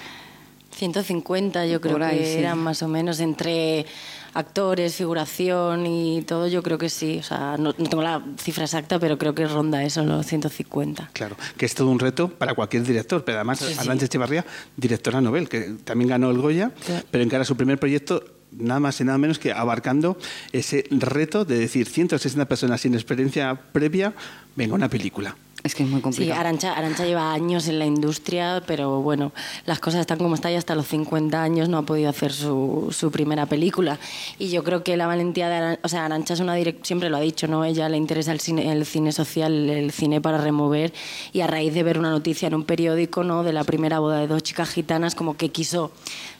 150 0.76 1.66
yo 1.66 1.80
creo 1.80 1.94
Por 1.94 2.02
ahí, 2.02 2.18
que 2.18 2.26
sí. 2.26 2.38
eran 2.38 2.58
más 2.58 2.82
o 2.82 2.88
menos 2.88 3.20
entre 3.20 3.86
actores, 4.34 4.96
figuración 4.96 5.86
y 5.86 6.22
todo, 6.22 6.46
yo 6.48 6.62
creo 6.62 6.76
que 6.78 6.88
sí. 6.90 7.18
O 7.18 7.22
sea, 7.22 7.56
no, 7.58 7.74
no 7.78 7.88
tengo 7.88 8.02
la 8.02 8.22
cifra 8.38 8.64
exacta, 8.64 8.98
pero 8.98 9.16
creo 9.18 9.34
que 9.34 9.46
ronda 9.46 9.82
eso, 9.84 10.04
los 10.04 10.26
150. 10.26 11.10
Claro, 11.12 11.36
que 11.56 11.66
es 11.66 11.74
todo 11.74 11.88
un 11.88 11.98
reto 11.98 12.28
para 12.28 12.54
cualquier 12.54 12.82
director, 12.84 13.24
pero 13.24 13.38
además 13.38 13.60
Sí, 13.60 13.72
sí. 13.72 13.78
Arantxa 13.78 14.06
Echevarría, 14.06 14.44
directora 14.76 15.20
Nobel, 15.20 15.48
que 15.48 15.74
también 15.84 16.10
ganó 16.10 16.30
el 16.30 16.38
Goya, 16.38 16.70
Claro. 16.84 17.06
pero 17.10 17.24
encara 17.24 17.44
su 17.44 17.56
primer 17.56 17.78
proyecto 17.78 18.24
nada 18.56 18.78
más 18.80 19.00
y 19.00 19.04
nada 19.04 19.18
menos 19.18 19.38
que 19.40 19.52
abarcando 19.52 20.16
ese 20.52 20.84
reto 20.90 21.44
de 21.44 21.58
decir 21.58 21.88
160 21.88 22.44
personas 22.46 22.80
sin 22.80 22.94
experiencia 22.94 23.54
previa, 23.72 24.14
venga 24.54 24.74
una 24.74 24.88
película. 24.88 25.36
Es 25.64 25.74
que 25.74 25.82
es 25.82 25.88
muy 25.88 26.00
Sí, 26.00 26.02
complicado. 26.02 26.40
Arancha, 26.40 26.72
Arancha 26.74 27.06
lleva 27.06 27.32
años 27.32 27.68
en 27.68 27.78
la 27.78 27.86
industria, 27.86 28.62
pero 28.66 29.00
bueno, 29.00 29.32
las 29.64 29.78
cosas 29.80 30.02
están 30.02 30.18
como 30.18 30.34
están 30.34 30.52
y 30.52 30.56
hasta 30.56 30.74
los 30.74 30.86
50 30.88 31.42
años 31.42 31.70
no 31.70 31.78
ha 31.78 31.82
podido 31.82 32.10
hacer 32.10 32.34
su, 32.34 32.88
su 32.94 33.10
primera 33.10 33.46
película. 33.46 33.98
Y 34.38 34.50
yo 34.50 34.62
creo 34.62 34.84
que 34.84 34.94
la 34.98 35.06
valentía 35.06 35.48
de 35.48 35.54
Arancha, 35.54 35.80
o 35.82 35.88
sea, 35.88 36.04
Arancha 36.04 36.34
es 36.34 36.40
una 36.40 36.54
direc- 36.58 36.84
siempre 36.84 37.08
lo 37.08 37.16
ha 37.16 37.20
dicho, 37.20 37.48
¿no? 37.48 37.64
Ella 37.64 37.88
le 37.88 37.96
interesa 37.96 38.32
el 38.32 38.40
cine, 38.40 38.70
el 38.70 38.84
cine 38.84 39.10
social, 39.10 39.70
el 39.70 39.90
cine 39.90 40.20
para 40.20 40.36
remover 40.36 40.92
y 41.32 41.40
a 41.40 41.46
raíz 41.46 41.72
de 41.72 41.82
ver 41.82 41.98
una 41.98 42.10
noticia 42.10 42.46
en 42.48 42.54
un 42.56 42.64
periódico, 42.64 43.24
¿no? 43.24 43.42
De 43.42 43.54
la 43.54 43.64
primera 43.64 44.00
boda 44.00 44.18
de 44.20 44.26
dos 44.26 44.42
chicas 44.42 44.68
gitanas, 44.68 45.14
como 45.14 45.38
que 45.38 45.48
quiso 45.48 45.92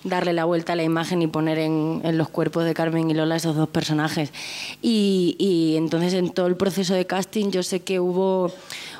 darle 0.04 0.34
la 0.34 0.44
vuelta 0.44 0.74
a 0.74 0.76
la 0.76 0.82
imagen 0.82 1.22
y 1.22 1.28
poner 1.28 1.58
en, 1.60 2.02
en 2.04 2.18
los 2.18 2.28
cuerpos 2.28 2.66
de 2.66 2.74
Carmen 2.74 3.10
y 3.10 3.14
Lola 3.14 3.36
esos 3.36 3.56
dos 3.56 3.70
personajes. 3.70 4.34
Y, 4.82 5.34
y 5.38 5.76
entonces 5.78 6.12
en 6.12 6.28
todo 6.28 6.46
el 6.46 6.56
proceso 6.56 6.92
de 6.92 7.06
casting 7.06 7.50
yo 7.50 7.62
sé 7.62 7.80
que 7.80 8.00
hubo 8.00 8.52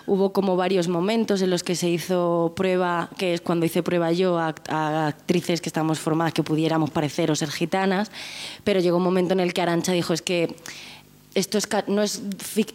hubo 0.07 0.33
como 0.33 0.57
varios 0.57 0.89
momentos 0.89 1.43
en 1.43 1.51
los 1.51 1.63
que 1.63 1.75
se 1.75 1.89
hizo 1.89 2.53
prueba, 2.57 3.09
que 3.17 3.35
es 3.35 3.41
cuando 3.41 3.67
hice 3.67 3.83
prueba 3.83 4.13
yo 4.13 4.39
a, 4.39 4.55
a 4.69 5.07
actrices 5.07 5.61
que 5.61 5.69
estábamos 5.69 5.99
formadas 5.99 6.35
que 6.35 6.43
pudiéramos 6.43 6.91
parecer 6.91 7.31
o 7.31 7.37
ser 7.37 7.51
gitanas, 7.51 8.11
pero 8.65 8.81
llegó 8.81 8.99
un 8.99 9.05
momento 9.05 9.35
en 9.35 9.41
el 9.41 9.55
que 9.55 9.63
Arancha 9.63 9.93
dijo 9.93 10.13
es 10.13 10.23
que 10.23 10.55
esto 11.35 11.59
es, 11.59 11.69
no, 11.89 12.03
es 12.03 12.23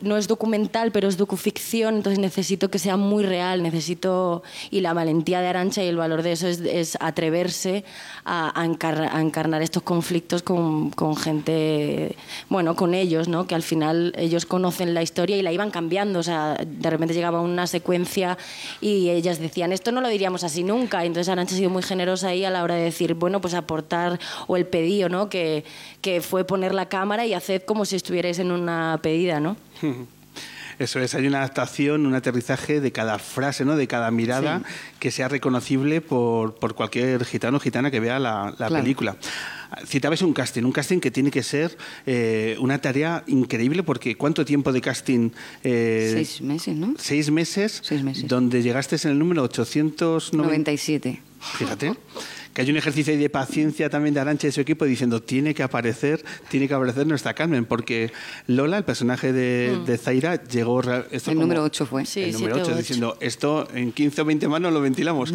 no 0.01 0.17
es 0.17 0.27
documental, 0.27 0.91
pero 0.91 1.07
es 1.07 1.17
docuficción, 1.17 1.95
entonces 1.95 2.19
necesito 2.19 2.69
que 2.69 2.79
sea 2.79 2.97
muy 2.97 3.23
real, 3.23 3.63
necesito... 3.63 4.43
Y 4.71 4.81
la 4.81 4.93
valentía 4.93 5.41
de 5.41 5.47
Arancha 5.47 5.83
y 5.83 5.87
el 5.87 5.97
valor 5.97 6.23
de 6.23 6.33
eso 6.33 6.47
es, 6.47 6.59
es 6.59 6.97
atreverse 6.99 7.83
a, 8.25 8.61
a 8.61 8.65
encar- 8.65 9.09
a 9.11 9.21
encarnar 9.21 9.61
estos 9.61 9.83
conflictos 9.83 10.43
con, 10.43 10.89
con 10.91 11.15
gente, 11.15 12.15
bueno, 12.49 12.75
con 12.75 12.93
ellos, 12.93 13.27
¿no? 13.27 13.47
Que 13.47 13.55
al 13.55 13.63
final 13.63 14.13
ellos 14.17 14.45
conocen 14.45 14.93
la 14.93 15.01
historia 15.01 15.37
y 15.37 15.41
la 15.41 15.51
iban 15.51 15.71
cambiando, 15.71 16.19
o 16.19 16.23
sea, 16.23 16.55
de 16.65 16.89
repente 16.89 17.13
llegaba 17.13 17.41
una 17.41 17.67
secuencia 17.67 18.37
y 18.81 19.09
ellas 19.09 19.39
decían, 19.39 19.71
esto 19.71 19.91
no 19.91 20.01
lo 20.01 20.09
diríamos 20.09 20.43
así 20.43 20.63
nunca, 20.63 21.05
entonces 21.05 21.29
Arancha 21.29 21.55
ha 21.55 21.57
sido 21.57 21.69
muy 21.69 21.83
generosa 21.83 22.29
ahí 22.29 22.43
a 22.45 22.49
la 22.49 22.63
hora 22.63 22.75
de 22.75 22.83
decir, 22.83 23.13
bueno, 23.13 23.41
pues 23.41 23.53
aportar, 23.53 24.19
o 24.47 24.57
el 24.57 24.65
pedido, 24.65 25.09
¿no? 25.09 25.29
Que, 25.29 25.63
que 26.01 26.21
fue 26.21 26.43
poner 26.45 26.73
la 26.73 26.87
cámara 26.87 27.25
y 27.25 27.33
haced 27.33 27.63
como 27.63 27.85
si 27.85 27.95
estuvierais 27.95 28.39
en 28.39 28.48
una 28.51 28.99
pedida, 29.01 29.39
¿no? 29.39 29.55
Eso 30.79 31.01
es, 31.01 31.13
hay 31.13 31.27
una 31.27 31.39
adaptación, 31.39 32.05
un 32.05 32.15
aterrizaje 32.15 32.79
de 32.79 32.93
cada 32.93 33.19
frase, 33.19 33.65
¿no? 33.65 33.75
de 33.75 33.85
cada 33.85 34.11
mirada 34.11 34.61
que 34.99 35.11
sea 35.11 35.27
reconocible 35.27 35.99
por, 35.99 36.55
por 36.55 36.73
cualquier 36.73 37.25
gitano 37.25 37.57
o 37.57 37.59
gitana 37.59 37.91
que 37.91 37.99
vea 37.99 38.17
la, 38.17 38.51
la 38.57 38.67
Claro. 38.67 38.75
película. 38.75 39.17
Citabais 39.85 40.21
un 40.21 40.31
casting, 40.31 40.63
un 40.63 40.71
casting 40.71 40.99
que 41.01 41.11
tiene 41.11 41.31
que 41.31 41.43
ser 41.43 41.77
eh, 42.05 42.55
una 42.61 42.79
tarea 42.79 43.25
increíble 43.27 43.83
porque 43.83 44.15
¿cuánto 44.15 44.45
tiempo 44.45 44.71
de 44.71 44.79
casting? 44.79 45.31
Eh, 45.65 46.11
Seis 46.13 46.41
meses, 46.41 46.75
¿no? 46.77 46.93
Seis 46.97 47.29
meses, 47.29 47.81
Seis 47.83 48.01
meses. 48.01 48.25
donde 48.29 48.63
llegaste 48.63 48.95
en 49.03 49.11
el 49.11 49.19
número 49.19 49.43
890. 49.43 50.37
97. 50.37 51.21
Fíjate. 51.57 51.93
Que 52.53 52.61
hay 52.63 52.69
un 52.71 52.77
ejercicio 52.77 53.15
de 53.17 53.29
paciencia 53.29 53.89
también 53.89 54.13
de 54.13 54.19
Arancha 54.19 54.47
y 54.47 54.51
su 54.51 54.59
equipo 54.61 54.85
diciendo 54.85 55.21
tiene 55.21 55.53
que 55.53 55.63
aparecer, 55.63 56.23
tiene 56.49 56.67
que 56.67 56.73
aparecer 56.73 57.05
nuestra 57.07 57.33
Carmen, 57.33 57.65
porque 57.65 58.11
Lola, 58.47 58.77
el 58.77 58.83
personaje 58.83 59.31
de, 59.31 59.77
de 59.85 59.97
Zaira, 59.97 60.43
llegó... 60.43 60.81
esto 60.81 61.31
El 61.31 61.37
como- 61.37 61.41
número 61.41 61.63
8 61.63 61.85
fue. 61.85 62.05
Sí, 62.05 62.21
el 62.23 62.33
número 62.33 62.55
siete 62.55 62.61
8, 62.61 62.69
o 62.69 62.73
ocho. 62.73 62.77
diciendo 62.77 63.17
esto 63.21 63.67
en 63.73 63.91
15 63.91 64.21
o 64.21 64.25
20 64.25 64.47
manos 64.47 64.73
lo 64.73 64.81
ventilamos. 64.81 65.33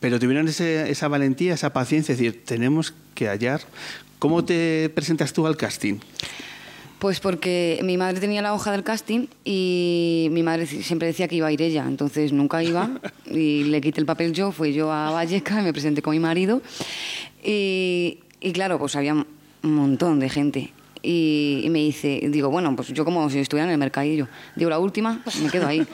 Pero 0.00 0.18
tuvieron 0.20 0.46
ese- 0.48 0.90
esa 0.90 1.08
valentía, 1.08 1.54
esa 1.54 1.72
paciencia, 1.72 2.12
es 2.12 2.18
decir, 2.18 2.44
tenemos 2.44 2.94
que 3.14 3.28
hallar. 3.28 3.60
¿Cómo 4.18 4.44
te 4.44 4.90
presentas 4.94 5.32
tú 5.32 5.46
al 5.46 5.56
casting? 5.56 5.96
Pues 7.04 7.20
porque 7.20 7.80
mi 7.82 7.98
madre 7.98 8.18
tenía 8.18 8.40
la 8.40 8.54
hoja 8.54 8.72
del 8.72 8.82
casting 8.82 9.26
y 9.44 10.28
mi 10.30 10.42
madre 10.42 10.64
siempre 10.64 11.06
decía 11.06 11.28
que 11.28 11.34
iba 11.36 11.48
a 11.48 11.52
ir 11.52 11.60
ella, 11.60 11.84
entonces 11.86 12.32
nunca 12.32 12.62
iba 12.62 12.98
y 13.30 13.64
le 13.64 13.82
quité 13.82 14.00
el 14.00 14.06
papel 14.06 14.32
yo, 14.32 14.52
fui 14.52 14.72
yo 14.72 14.90
a 14.90 15.10
Valleca 15.10 15.60
y 15.60 15.64
me 15.64 15.72
presenté 15.74 16.00
con 16.00 16.12
mi 16.12 16.18
marido. 16.18 16.62
Y, 17.42 18.20
y 18.40 18.52
claro, 18.54 18.78
pues 18.78 18.96
había 18.96 19.12
un 19.12 19.26
montón 19.62 20.18
de 20.18 20.30
gente. 20.30 20.72
Y, 21.02 21.60
y 21.62 21.68
me 21.68 21.80
dice, 21.80 22.22
digo, 22.30 22.48
bueno, 22.48 22.74
pues 22.74 22.88
yo 22.94 23.04
como 23.04 23.28
si 23.28 23.38
estuviera 23.38 23.66
en 23.66 23.72
el 23.72 23.78
mercadillo, 23.78 24.26
digo, 24.56 24.70
la 24.70 24.78
última, 24.78 25.22
me 25.42 25.50
quedo 25.50 25.66
ahí. 25.66 25.86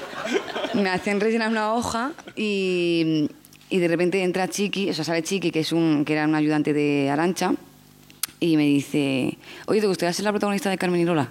me 0.72 0.88
hacen 0.88 1.20
rellenar 1.20 1.50
una 1.50 1.74
hoja 1.74 2.12
y, 2.36 3.28
y 3.68 3.76
de 3.76 3.86
repente 3.86 4.22
entra 4.22 4.48
Chiqui, 4.48 4.88
o 4.88 4.94
sea, 4.94 5.04
sale 5.04 5.22
Chiqui, 5.22 5.50
que, 5.50 5.60
es 5.60 5.72
un, 5.72 6.06
que 6.06 6.14
era 6.14 6.24
un 6.24 6.34
ayudante 6.34 6.72
de 6.72 7.10
Arancha, 7.10 7.52
y 8.40 8.56
me 8.56 8.64
dice, 8.64 9.38
oye, 9.66 9.80
¿te 9.80 9.86
gustaría 9.86 10.12
ser 10.12 10.24
la 10.24 10.32
protagonista 10.32 10.70
de 10.70 10.78
Carmen 10.78 11.00
y 11.00 11.04
Lola? 11.04 11.28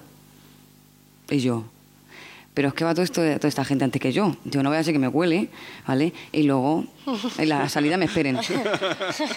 Y 1.29 1.39
yo, 1.39 1.65
pero 2.57 2.69
es 2.69 2.73
que 2.73 2.83
va 2.83 2.95
todo 2.95 3.03
esto, 3.03 3.21
toda 3.21 3.47
esta 3.47 3.63
gente 3.63 3.83
antes 3.83 4.01
que 4.01 4.11
yo. 4.11 4.35
Yo 4.45 4.63
no 4.63 4.69
voy 4.69 4.77
a 4.77 4.79
hacer 4.79 4.91
que 4.91 4.97
me 4.97 5.07
huele, 5.07 5.49
¿vale? 5.85 6.11
Y 6.31 6.41
luego 6.41 6.85
en 7.37 7.49
la 7.49 7.69
salida 7.69 7.97
me 7.97 8.05
esperen. 8.05 8.39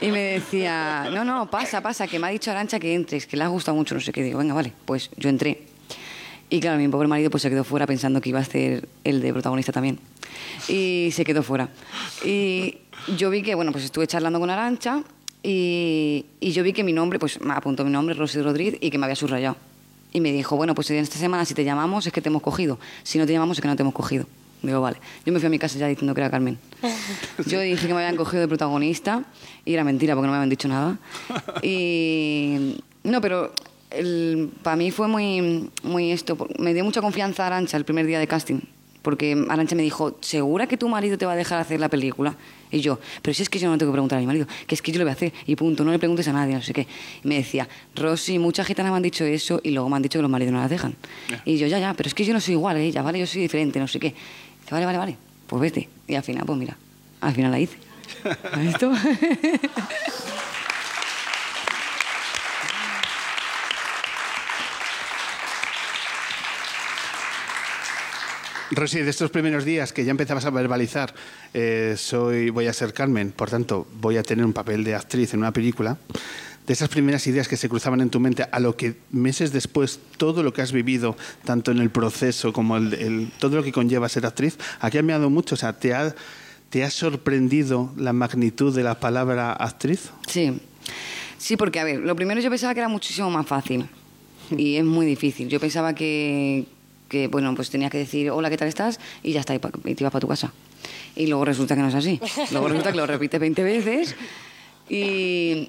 Y 0.00 0.06
me 0.06 0.20
decía, 0.20 1.10
no, 1.12 1.22
no, 1.22 1.50
pasa, 1.50 1.82
pasa, 1.82 2.06
que 2.06 2.18
me 2.18 2.28
ha 2.28 2.30
dicho 2.30 2.50
Arancha 2.50 2.80
que 2.80 2.94
entres, 2.94 3.26
que 3.26 3.36
le 3.36 3.44
ha 3.44 3.48
gustado 3.48 3.76
mucho, 3.76 3.94
no 3.94 4.00
sé 4.00 4.10
qué. 4.10 4.22
Digo, 4.22 4.38
venga, 4.38 4.54
vale, 4.54 4.72
pues 4.86 5.10
yo 5.18 5.28
entré. 5.28 5.64
Y 6.48 6.60
claro, 6.60 6.78
mi 6.78 6.88
pobre 6.88 7.08
marido 7.08 7.30
pues 7.30 7.42
se 7.42 7.50
quedó 7.50 7.62
fuera 7.62 7.86
pensando 7.86 8.22
que 8.22 8.30
iba 8.30 8.38
a 8.38 8.44
ser 8.44 8.88
el 9.04 9.20
de 9.20 9.34
protagonista 9.34 9.70
también. 9.70 9.98
Y 10.66 11.10
se 11.12 11.22
quedó 11.22 11.42
fuera. 11.42 11.68
Y 12.24 12.78
yo 13.18 13.28
vi 13.28 13.42
que, 13.42 13.54
bueno, 13.54 13.70
pues 13.70 13.84
estuve 13.84 14.06
charlando 14.06 14.40
con 14.40 14.48
Arancha 14.48 15.02
y, 15.42 16.26
y 16.40 16.52
yo 16.52 16.62
vi 16.62 16.72
que 16.72 16.84
mi 16.84 16.92
nombre, 16.92 17.18
pues 17.18 17.40
me 17.40 17.54
apuntó 17.54 17.84
mi 17.84 17.90
nombre, 17.90 18.14
Rosy 18.14 18.40
Rodríguez, 18.42 18.76
y 18.80 18.90
que 18.90 18.98
me 18.98 19.06
había 19.06 19.16
subrayado. 19.16 19.56
Y 20.12 20.20
me 20.20 20.32
dijo, 20.32 20.56
bueno, 20.56 20.74
pues 20.74 20.90
en 20.90 20.96
esta 20.96 21.18
semana 21.18 21.44
si 21.44 21.54
te 21.54 21.64
llamamos 21.64 22.06
es 22.06 22.12
que 22.12 22.20
te 22.20 22.28
hemos 22.28 22.42
cogido. 22.42 22.78
Si 23.02 23.18
no 23.18 23.26
te 23.26 23.32
llamamos 23.32 23.58
es 23.58 23.62
que 23.62 23.68
no 23.68 23.76
te 23.76 23.82
hemos 23.82 23.94
cogido. 23.94 24.26
Digo, 24.62 24.80
vale. 24.80 24.98
Yo 25.24 25.32
me 25.32 25.38
fui 25.38 25.46
a 25.46 25.50
mi 25.50 25.58
casa 25.58 25.78
ya 25.78 25.86
diciendo 25.86 26.14
que 26.14 26.20
era 26.20 26.30
Carmen. 26.30 26.58
Yo 27.46 27.60
dije 27.60 27.86
que 27.86 27.94
me 27.94 28.00
habían 28.00 28.16
cogido 28.16 28.42
de 28.42 28.48
protagonista 28.48 29.24
y 29.64 29.72
era 29.72 29.84
mentira 29.84 30.14
porque 30.14 30.26
no 30.26 30.32
me 30.32 30.36
habían 30.36 30.50
dicho 30.50 30.68
nada. 30.68 30.98
Y 31.62 32.76
no, 33.04 33.20
pero 33.20 33.52
para 34.62 34.76
mí 34.76 34.90
fue 34.90 35.08
muy, 35.08 35.70
muy 35.82 36.12
esto. 36.12 36.36
Me 36.58 36.74
dio 36.74 36.84
mucha 36.84 37.00
confianza 37.00 37.46
Arancha 37.46 37.76
el 37.76 37.84
primer 37.84 38.06
día 38.06 38.18
de 38.18 38.26
casting. 38.26 38.60
Porque 39.02 39.46
Arancha 39.48 39.74
me 39.74 39.82
dijo, 39.82 40.18
¿segura 40.20 40.66
que 40.66 40.76
tu 40.76 40.88
marido 40.88 41.16
te 41.16 41.26
va 41.26 41.32
a 41.32 41.36
dejar 41.36 41.58
hacer 41.58 41.80
la 41.80 41.88
película? 41.88 42.36
Y 42.70 42.80
yo, 42.80 42.98
pero 43.22 43.34
si 43.34 43.42
es 43.42 43.48
que 43.48 43.58
yo 43.58 43.68
no 43.68 43.78
tengo 43.78 43.90
que 43.90 43.94
preguntar 43.94 44.18
a 44.18 44.20
mi 44.20 44.26
marido, 44.26 44.46
que 44.66 44.74
es 44.74 44.82
que 44.82 44.92
yo 44.92 44.98
lo 44.98 45.04
voy 45.04 45.10
a 45.10 45.14
hacer 45.14 45.32
y 45.46 45.56
punto, 45.56 45.84
no 45.84 45.90
le 45.90 45.98
preguntes 45.98 46.28
a 46.28 46.32
nadie, 46.32 46.54
no 46.54 46.62
sé 46.62 46.72
qué. 46.72 46.86
Y 47.24 47.28
me 47.28 47.36
decía, 47.36 47.68
Rosy, 47.96 48.38
muchas 48.38 48.66
gitanas 48.66 48.92
me 48.92 48.96
han 48.96 49.02
dicho 49.02 49.24
eso 49.24 49.60
y 49.64 49.70
luego 49.70 49.88
me 49.88 49.96
han 49.96 50.02
dicho 50.02 50.18
que 50.18 50.22
los 50.22 50.30
maridos 50.30 50.52
no 50.52 50.60
las 50.60 50.70
dejan. 50.70 50.94
Y 51.44 51.56
yo, 51.56 51.66
ya, 51.66 51.78
ya, 51.78 51.94
pero 51.94 52.08
es 52.08 52.14
que 52.14 52.24
yo 52.24 52.32
no 52.32 52.40
soy 52.40 52.54
igual 52.54 52.76
a 52.76 52.80
ella, 52.80 53.02
¿vale? 53.02 53.18
Yo 53.18 53.26
soy 53.26 53.40
diferente, 53.42 53.80
no 53.80 53.88
sé 53.88 53.98
qué. 53.98 54.08
Dice, 54.08 54.70
vale, 54.70 54.86
vale, 54.86 54.98
vale, 54.98 55.16
pues 55.46 55.60
vete. 55.60 55.88
Y 56.06 56.14
al 56.14 56.22
final, 56.22 56.44
pues 56.46 56.58
mira, 56.58 56.76
al 57.20 57.34
final 57.34 57.50
la 57.50 57.58
hice. 57.58 57.78
¿Has 58.52 58.60
visto? 58.60 58.92
Rosy, 68.70 69.00
de 69.00 69.10
estos 69.10 69.30
primeros 69.30 69.64
días 69.64 69.92
que 69.92 70.04
ya 70.04 70.12
empezabas 70.12 70.44
a 70.44 70.50
verbalizar, 70.50 71.12
eh, 71.54 71.94
soy, 71.98 72.50
voy 72.50 72.66
a 72.68 72.72
ser 72.72 72.92
Carmen, 72.92 73.32
por 73.32 73.50
tanto, 73.50 73.86
voy 74.00 74.16
a 74.16 74.22
tener 74.22 74.44
un 74.44 74.52
papel 74.52 74.84
de 74.84 74.94
actriz 74.94 75.34
en 75.34 75.40
una 75.40 75.52
película, 75.52 75.98
de 76.66 76.72
esas 76.72 76.88
primeras 76.88 77.26
ideas 77.26 77.48
que 77.48 77.56
se 77.56 77.68
cruzaban 77.68 78.00
en 78.00 78.10
tu 78.10 78.20
mente, 78.20 78.44
a 78.50 78.60
lo 78.60 78.76
que 78.76 78.94
meses 79.10 79.52
después, 79.52 79.98
todo 80.18 80.44
lo 80.44 80.52
que 80.52 80.62
has 80.62 80.70
vivido, 80.70 81.16
tanto 81.44 81.72
en 81.72 81.78
el 81.78 81.90
proceso 81.90 82.52
como 82.52 82.76
el, 82.76 82.94
el- 82.94 83.32
todo 83.40 83.56
lo 83.56 83.64
que 83.64 83.72
conlleva 83.72 84.08
ser 84.08 84.24
actriz, 84.24 84.56
¿ha 84.78 84.88
cambiado 84.90 85.30
mucho? 85.30 85.56
O 85.56 85.58
sea, 85.58 85.72
¿te 85.72 85.92
ha, 85.92 86.14
¿te 86.68 86.84
ha 86.84 86.90
sorprendido 86.90 87.92
la 87.96 88.12
magnitud 88.12 88.72
de 88.74 88.84
la 88.84 89.00
palabra 89.00 89.52
actriz? 89.52 90.10
Sí. 90.28 90.60
Sí, 91.38 91.56
porque 91.56 91.80
a 91.80 91.84
ver, 91.84 91.98
lo 92.00 92.14
primero 92.14 92.40
yo 92.40 92.50
pensaba 92.50 92.72
que 92.74 92.80
era 92.80 92.88
muchísimo 92.88 93.30
más 93.30 93.46
fácil 93.46 93.86
y 94.56 94.76
es 94.76 94.84
muy 94.84 95.06
difícil. 95.06 95.48
Yo 95.48 95.58
pensaba 95.58 95.94
que, 95.94 96.66
que 97.10 97.26
bueno, 97.26 97.54
pues 97.54 97.68
tenía 97.68 97.90
que 97.90 97.98
decir 97.98 98.30
hola, 98.30 98.48
¿qué 98.48 98.56
tal 98.56 98.68
estás? 98.68 98.98
y 99.22 99.32
ya 99.32 99.40
está, 99.40 99.54
y, 99.54 99.58
te 99.58 100.02
ibas 100.02 100.12
para 100.12 100.20
tu 100.20 100.28
casa. 100.28 100.52
Y 101.16 101.26
luego 101.26 101.44
resulta 101.44 101.74
que 101.74 101.82
no 101.82 101.88
es 101.88 101.94
así. 101.94 102.18
Luego 102.52 102.68
resulta 102.68 102.92
que 102.92 102.96
lo 102.96 103.06
repites 103.06 103.38
20 103.38 103.62
veces 103.62 104.16
y... 104.88 105.68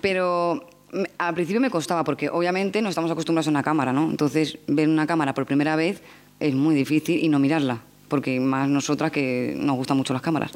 Pero 0.00 0.70
al 1.18 1.34
principio 1.34 1.60
me 1.60 1.70
costaba 1.70 2.04
porque 2.04 2.28
obviamente 2.28 2.80
no 2.82 2.88
estamos 2.88 3.10
acostumbrados 3.10 3.48
a 3.48 3.50
una 3.50 3.64
cámara, 3.64 3.92
¿no? 3.92 4.08
Entonces 4.08 4.58
ver 4.68 4.88
una 4.88 5.08
cámara 5.08 5.34
por 5.34 5.44
primera 5.44 5.74
vez 5.74 6.00
es 6.38 6.54
muy 6.54 6.74
difícil 6.74 7.22
y 7.22 7.28
no 7.28 7.38
mirarla. 7.40 7.80
porque 8.08 8.38
más 8.38 8.68
nosotras 8.68 9.10
que 9.10 9.54
nos 9.58 9.74
gustan 9.74 9.96
mucho 9.96 10.12
las 10.12 10.22
cámaras. 10.22 10.52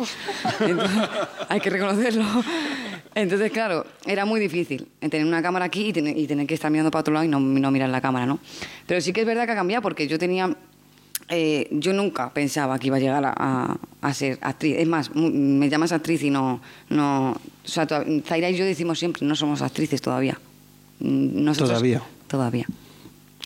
Hay 1.49 1.59
que 1.59 1.71
reconocerlo. 1.71 2.25
Entonces, 3.17 3.51
claro, 3.51 3.87
era 4.07 4.27
muy 4.27 4.39
difícil 4.39 4.87
tener 5.01 5.27
una 5.27 5.41
cámara 5.43 5.65
aquí 5.65 5.87
y 5.89 5.93
tener, 5.93 6.17
y 6.19 6.27
tener 6.27 6.47
que 6.47 6.53
estar 6.55 6.71
mirando 6.71 6.91
para 6.91 7.01
otro 7.01 7.15
lado 7.15 7.25
y 7.25 7.29
no, 7.29 7.41
no 7.41 7.71
mirar 7.71 7.89
la 7.89 8.01
cámara, 8.03 8.27
¿no? 8.27 8.39
Pero 8.87 9.01
sí 9.01 9.13
que 9.15 9.23
es 9.23 9.27
verdad 9.27 9.47
que 9.47 9.53
ha 9.53 9.57
cambiado 9.57 9.81
porque 9.83 10.07
yo 10.07 10.19
tenía 10.19 10.55
eh, 11.29 11.67
yo 11.73 11.93
nunca 11.95 12.31
pensaba 12.33 12.79
que 12.79 12.89
iba 12.89 12.97
a 12.99 13.01
llegar 13.01 13.25
a, 13.25 13.33
a- 13.35 13.79
a 14.03 14.15
ser 14.15 14.39
actriz. 14.43 14.77
Es 14.79 14.87
más, 14.87 15.15
me 15.17 15.69
llamas 15.71 15.93
actriz 15.93 16.23
y 16.23 16.31
no... 16.31 16.61
no 16.91 17.31
o 17.33 17.69
sea, 17.69 17.87
Zaira 18.27 18.51
y 18.51 18.57
yo 18.57 18.65
decimos 18.67 18.99
siempre, 18.99 19.27
no 19.27 19.35
somos 19.35 19.63
actrices 19.63 20.01
todavía. 20.03 20.39
Mm, 21.01 21.43
nosotros- 21.43 21.71
Todavía. 21.71 22.03
Todavía. 22.29 22.67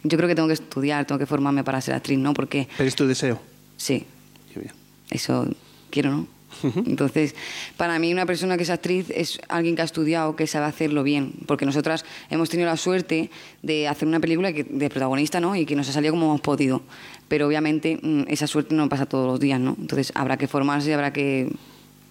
Yo 0.03 0.17
creo 0.19 0.29
que 0.29 0.35
tengo 0.35 0.49
que 0.49 0.55
estudiar, 0.55 1.05
tengo 1.07 1.19
que 1.21 1.27
formarme 1.27 1.63
para 1.63 1.81
ser 1.81 1.95
actriz, 1.95 2.19
¿no? 2.19 2.35
Porque 2.35 2.67
Pero 2.77 2.89
es 2.89 2.97
tu 2.97 3.07
deseo. 3.07 3.41
sí, 3.77 4.05
Qué 4.53 4.61
bien. 4.61 4.73
eso 5.11 5.47
quiero, 5.91 6.11
¿no? 6.11 6.27
Entonces, 6.63 7.35
para 7.77 7.99
mí 7.99 8.13
una 8.13 8.27
persona 8.27 8.57
que 8.57 8.65
es 8.65 8.71
actriz 8.71 9.07
es 9.11 9.41
alguien 9.49 9.77
que 9.77 9.83
ha 9.83 9.85
estudiado, 9.85 10.37
que 10.37 10.47
sabe 10.47 10.67
hacerlo 10.67 11.03
bien, 11.03 11.33
porque 11.47 11.67
nosotras 11.67 12.05
hemos 12.31 12.51
tenido 12.51 12.69
la 12.69 12.77
suerte 12.77 13.31
de 13.63 13.89
hacer 13.89 14.07
una 14.09 14.21
película 14.21 14.53
que, 14.53 14.65
de 14.65 14.89
protagonista, 14.89 15.41
¿no? 15.41 15.57
Y 15.57 15.67
que 15.67 15.77
nos 15.77 15.89
ha 15.89 15.93
salido 15.93 16.13
como 16.13 16.27
hemos 16.27 16.41
podido. 16.41 16.83
Pero 17.29 17.47
obviamente 17.47 17.99
mm, 18.03 18.25
esa 18.29 18.47
suerte 18.47 18.75
no 18.75 18.89
pasa 18.89 19.07
todos 19.07 19.27
los 19.27 19.41
días, 19.41 19.61
¿no? 19.61 19.77
Entonces 19.81 20.13
habrá 20.15 20.37
que 20.37 20.49
formarse 20.49 20.91
y 20.91 20.93
habrá 20.93 21.13
que 21.13 21.51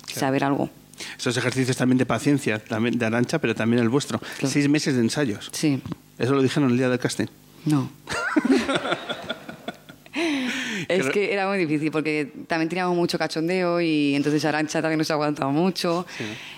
saber 0.07 0.43
algo. 0.43 0.69
Esos 1.17 1.37
ejercicios 1.37 1.77
también 1.77 1.97
de 1.97 2.05
paciencia, 2.05 2.59
también 2.59 2.97
de 2.97 3.05
Arancha, 3.05 3.39
pero 3.39 3.55
también 3.55 3.81
el 3.81 3.89
vuestro. 3.89 4.19
Seis 4.43 4.67
meses 4.67 4.95
de 4.95 5.01
ensayos. 5.01 5.49
Sí. 5.53 5.81
Eso 6.17 6.33
lo 6.33 6.41
dijeron 6.41 6.71
el 6.71 6.77
día 6.77 6.89
del 6.89 6.99
casting. 6.99 7.27
No. 7.65 7.89
Es 10.87 11.09
que 11.09 11.33
era 11.33 11.47
muy 11.47 11.57
difícil 11.57 11.91
porque 11.91 12.31
también 12.47 12.69
teníamos 12.69 12.95
mucho 12.95 13.17
cachondeo 13.19 13.81
y 13.81 14.15
entonces 14.15 14.43
Arancha 14.45 14.81
también 14.81 14.97
nos 14.97 15.11
aguantaba 15.11 15.51
mucho. 15.51 16.05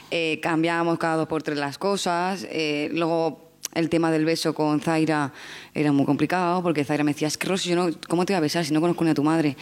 Eh, 0.10 0.40
cambiábamos 0.42 0.98
cada 1.00 1.16
dos 1.18 1.28
por 1.28 1.44
tres 1.44 1.58
las 1.58 1.78
cosas. 1.78 2.46
eh, 2.50 2.90
luego 2.94 3.52
el 3.74 3.90
tema 3.90 4.12
del 4.12 4.26
beso 4.26 4.54
con 4.54 4.82
Zaira 4.82 5.32
era 5.74 5.92
muy 5.92 6.06
complicado 6.06 6.62
porque 6.62 6.84
Zaira 6.84 7.04
me 7.04 7.14
decía, 7.14 7.28
es 7.28 7.38
que 7.38 7.48
Rosy, 7.48 7.70
yo 7.70 7.76
no, 7.76 7.90
¿cómo 8.08 8.26
te 8.26 8.34
voy 8.34 8.38
a 8.38 8.42
besar 8.42 8.66
si 8.66 8.74
no 8.74 8.82
conozco 8.82 9.04
ni 9.04 9.12
a 9.12 9.14
tu 9.14 9.24
madre? 9.24 9.56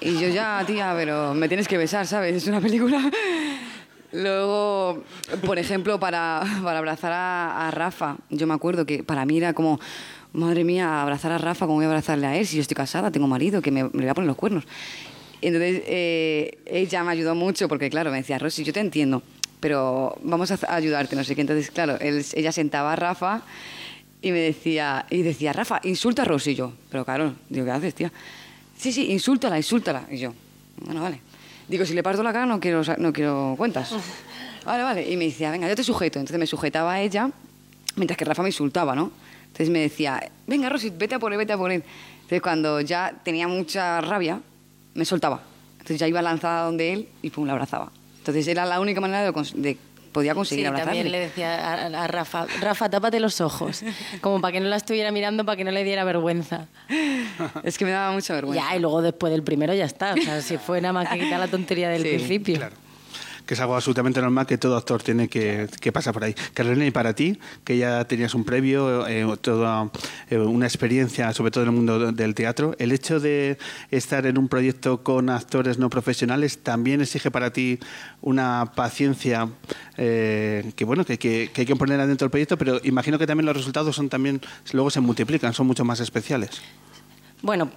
Y 0.00 0.18
yo 0.18 0.28
ya, 0.28 0.62
tía, 0.66 0.94
pero 0.96 1.34
me 1.34 1.48
tienes 1.48 1.68
que 1.68 1.78
besar, 1.78 2.06
¿sabes? 2.06 2.34
Es 2.34 2.46
una 2.48 2.60
película. 2.60 3.10
Luego, 4.12 5.04
por 5.46 5.58
ejemplo, 5.58 5.98
para, 5.98 6.42
para 6.62 6.78
abrazar 6.78 7.12
a, 7.12 7.68
a 7.68 7.70
Rafa, 7.70 8.16
yo 8.30 8.46
me 8.46 8.54
acuerdo 8.54 8.84
que 8.84 9.02
para 9.04 9.24
mí 9.24 9.38
era 9.38 9.54
como, 9.54 9.80
madre 10.32 10.64
mía, 10.64 11.02
abrazar 11.02 11.32
a 11.32 11.38
Rafa, 11.38 11.66
¿cómo 11.66 11.76
voy 11.76 11.84
a 11.84 11.88
abrazarle 11.88 12.26
a 12.26 12.36
él? 12.36 12.46
Si 12.46 12.56
yo 12.56 12.62
estoy 12.62 12.74
casada, 12.74 13.10
tengo 13.10 13.26
marido, 13.26 13.60
que 13.62 13.70
me, 13.70 13.84
me 13.84 13.90
le 13.92 13.98
voy 14.00 14.08
a 14.08 14.14
poner 14.14 14.28
los 14.28 14.36
cuernos. 14.36 14.64
Entonces 15.40 15.82
eh, 15.86 16.58
ella 16.66 17.02
me 17.04 17.10
ayudó 17.12 17.34
mucho 17.34 17.68
porque, 17.68 17.90
claro, 17.90 18.10
me 18.10 18.18
decía, 18.18 18.38
Rosy, 18.38 18.64
yo 18.64 18.72
te 18.72 18.80
entiendo, 18.80 19.22
pero 19.60 20.16
vamos 20.22 20.50
a 20.52 20.58
ayudarte, 20.74 21.16
no 21.16 21.24
sé 21.24 21.34
qué. 21.34 21.40
Entonces, 21.40 21.70
claro, 21.70 21.98
él- 22.00 22.24
ella 22.34 22.52
sentaba 22.52 22.92
a 22.92 22.96
Rafa 22.96 23.42
y 24.22 24.30
me 24.30 24.38
decía, 24.38 25.04
y 25.10 25.22
decía, 25.22 25.52
Rafa, 25.52 25.80
insulta 25.82 26.22
a 26.22 26.24
Rosy. 26.24 26.52
Y 26.52 26.54
yo, 26.54 26.72
pero 26.90 27.04
claro, 27.04 27.34
digo, 27.48 27.64
¿qué 27.66 27.70
haces, 27.72 27.94
tía? 27.94 28.12
Sí, 28.76 28.92
sí, 28.92 29.10
insúltala, 29.10 29.56
insúltala. 29.56 30.04
Y 30.10 30.18
yo, 30.18 30.32
bueno, 30.84 31.02
vale. 31.02 31.20
Digo, 31.68 31.84
si 31.86 31.94
le 31.94 32.02
parto 32.02 32.22
la 32.22 32.32
cara 32.32 32.46
no 32.46 32.60
quiero, 32.60 32.82
no 32.98 33.12
quiero 33.12 33.54
cuentas. 33.56 33.92
Vale, 34.64 34.84
vale. 34.84 35.10
Y 35.10 35.16
me 35.16 35.24
decía, 35.24 35.50
venga, 35.50 35.68
yo 35.68 35.74
te 35.74 35.82
sujeto. 35.82 36.20
Entonces 36.20 36.38
me 36.38 36.46
sujetaba 36.46 36.92
a 36.92 37.00
ella, 37.00 37.28
mientras 37.96 38.16
que 38.16 38.24
Rafa 38.24 38.42
me 38.44 38.48
insultaba, 38.50 38.94
¿no? 38.94 39.10
Entonces 39.52 39.70
me 39.70 39.80
decía, 39.80 40.30
venga, 40.46 40.68
Rosy, 40.68 40.90
vete 40.90 41.14
a 41.14 41.18
por 41.18 41.32
él, 41.32 41.38
vete 41.38 41.52
a 41.52 41.58
por 41.58 41.70
él. 41.70 41.82
Entonces 42.14 42.40
cuando 42.40 42.80
ya 42.80 43.12
tenía 43.22 43.46
mucha 43.48 44.00
rabia, 44.00 44.40
me 44.94 45.04
soltaba. 45.04 45.42
Entonces 45.74 45.98
ya 45.98 46.08
iba 46.08 46.22
lanzada 46.22 46.64
donde 46.64 46.92
él 46.92 47.08
y 47.22 47.30
pum, 47.30 47.46
la 47.46 47.52
abrazaba. 47.52 47.90
Entonces 48.18 48.46
era 48.48 48.64
la 48.64 48.80
única 48.80 49.00
manera 49.00 49.22
de, 49.30 49.76
podía 50.12 50.34
conseguir 50.34 50.64
Sí, 50.64 50.66
abrazarle. 50.68 50.94
también 51.02 51.12
le 51.12 51.18
decía 51.20 51.72
a, 51.72 52.04
a 52.04 52.06
Rafa, 52.06 52.46
Rafa, 52.60 52.88
tápate 52.88 53.18
los 53.20 53.40
ojos, 53.40 53.82
como 54.20 54.40
para 54.40 54.52
que 54.52 54.60
no 54.60 54.68
la 54.68 54.76
estuviera 54.76 55.10
mirando, 55.10 55.44
para 55.44 55.56
que 55.56 55.64
no 55.64 55.70
le 55.70 55.84
diera 55.84 56.04
vergüenza. 56.04 56.66
Es 57.64 57.76
que 57.78 57.84
me 57.84 57.90
daba 57.90 58.12
mucha 58.12 58.32
vergüenza. 58.34 58.70
Ya, 58.70 58.76
y 58.76 58.80
luego 58.80 59.02
después 59.02 59.32
del 59.32 59.42
primero 59.42 59.74
ya 59.74 59.84
está, 59.84 60.14
o 60.14 60.16
sea, 60.18 60.40
si 60.40 60.56
fue 60.58 60.80
nada 60.80 60.92
más 60.92 61.08
que 61.08 61.18
quitar 61.18 61.40
la 61.40 61.48
tontería 61.48 61.88
del 61.90 62.02
Sí, 62.02 62.08
principio. 62.10 62.68
Que 63.46 63.54
es 63.54 63.60
algo 63.60 63.74
absolutamente 63.74 64.20
normal 64.20 64.46
que 64.46 64.58
todo 64.58 64.76
actor 64.76 65.02
tiene 65.02 65.28
que, 65.28 65.68
que 65.80 65.92
pasar 65.92 66.12
por 66.14 66.24
ahí. 66.24 66.34
Carolina, 66.54 66.86
y 66.86 66.90
para 66.90 67.14
ti, 67.14 67.38
que 67.64 67.76
ya 67.78 68.04
tenías 68.06 68.34
un 68.34 68.44
previo, 68.44 69.06
eh, 69.06 69.26
toda 69.40 69.90
eh, 70.30 70.38
una 70.38 70.66
experiencia, 70.66 71.32
sobre 71.32 71.50
todo 71.50 71.64
en 71.64 71.70
el 71.70 71.76
mundo 71.76 72.12
del 72.12 72.34
teatro, 72.34 72.74
el 72.78 72.92
hecho 72.92 73.20
de 73.20 73.58
estar 73.90 74.26
en 74.26 74.38
un 74.38 74.48
proyecto 74.48 75.02
con 75.02 75.30
actores 75.30 75.78
no 75.78 75.90
profesionales 75.90 76.58
también 76.62 77.00
exige 77.00 77.30
para 77.30 77.52
ti 77.52 77.78
una 78.20 78.72
paciencia 78.74 79.48
eh, 79.96 80.72
que 80.76 80.84
bueno 80.84 81.04
que, 81.04 81.18
que- 81.18 81.50
hay 81.56 81.66
que 81.66 81.76
poner 81.76 81.98
dentro 82.06 82.26
del 82.26 82.30
proyecto, 82.30 82.56
pero 82.58 82.80
imagino 82.84 83.18
que 83.18 83.26
también 83.26 83.46
los 83.46 83.56
resultados 83.56 83.94
son 83.96 84.08
también 84.08 84.40
luego 84.72 84.90
se 84.90 85.00
multiplican, 85.00 85.52
son 85.52 85.66
mucho 85.66 85.84
más 85.84 86.00
especiales. 86.00 86.62
Bueno, 87.42 87.70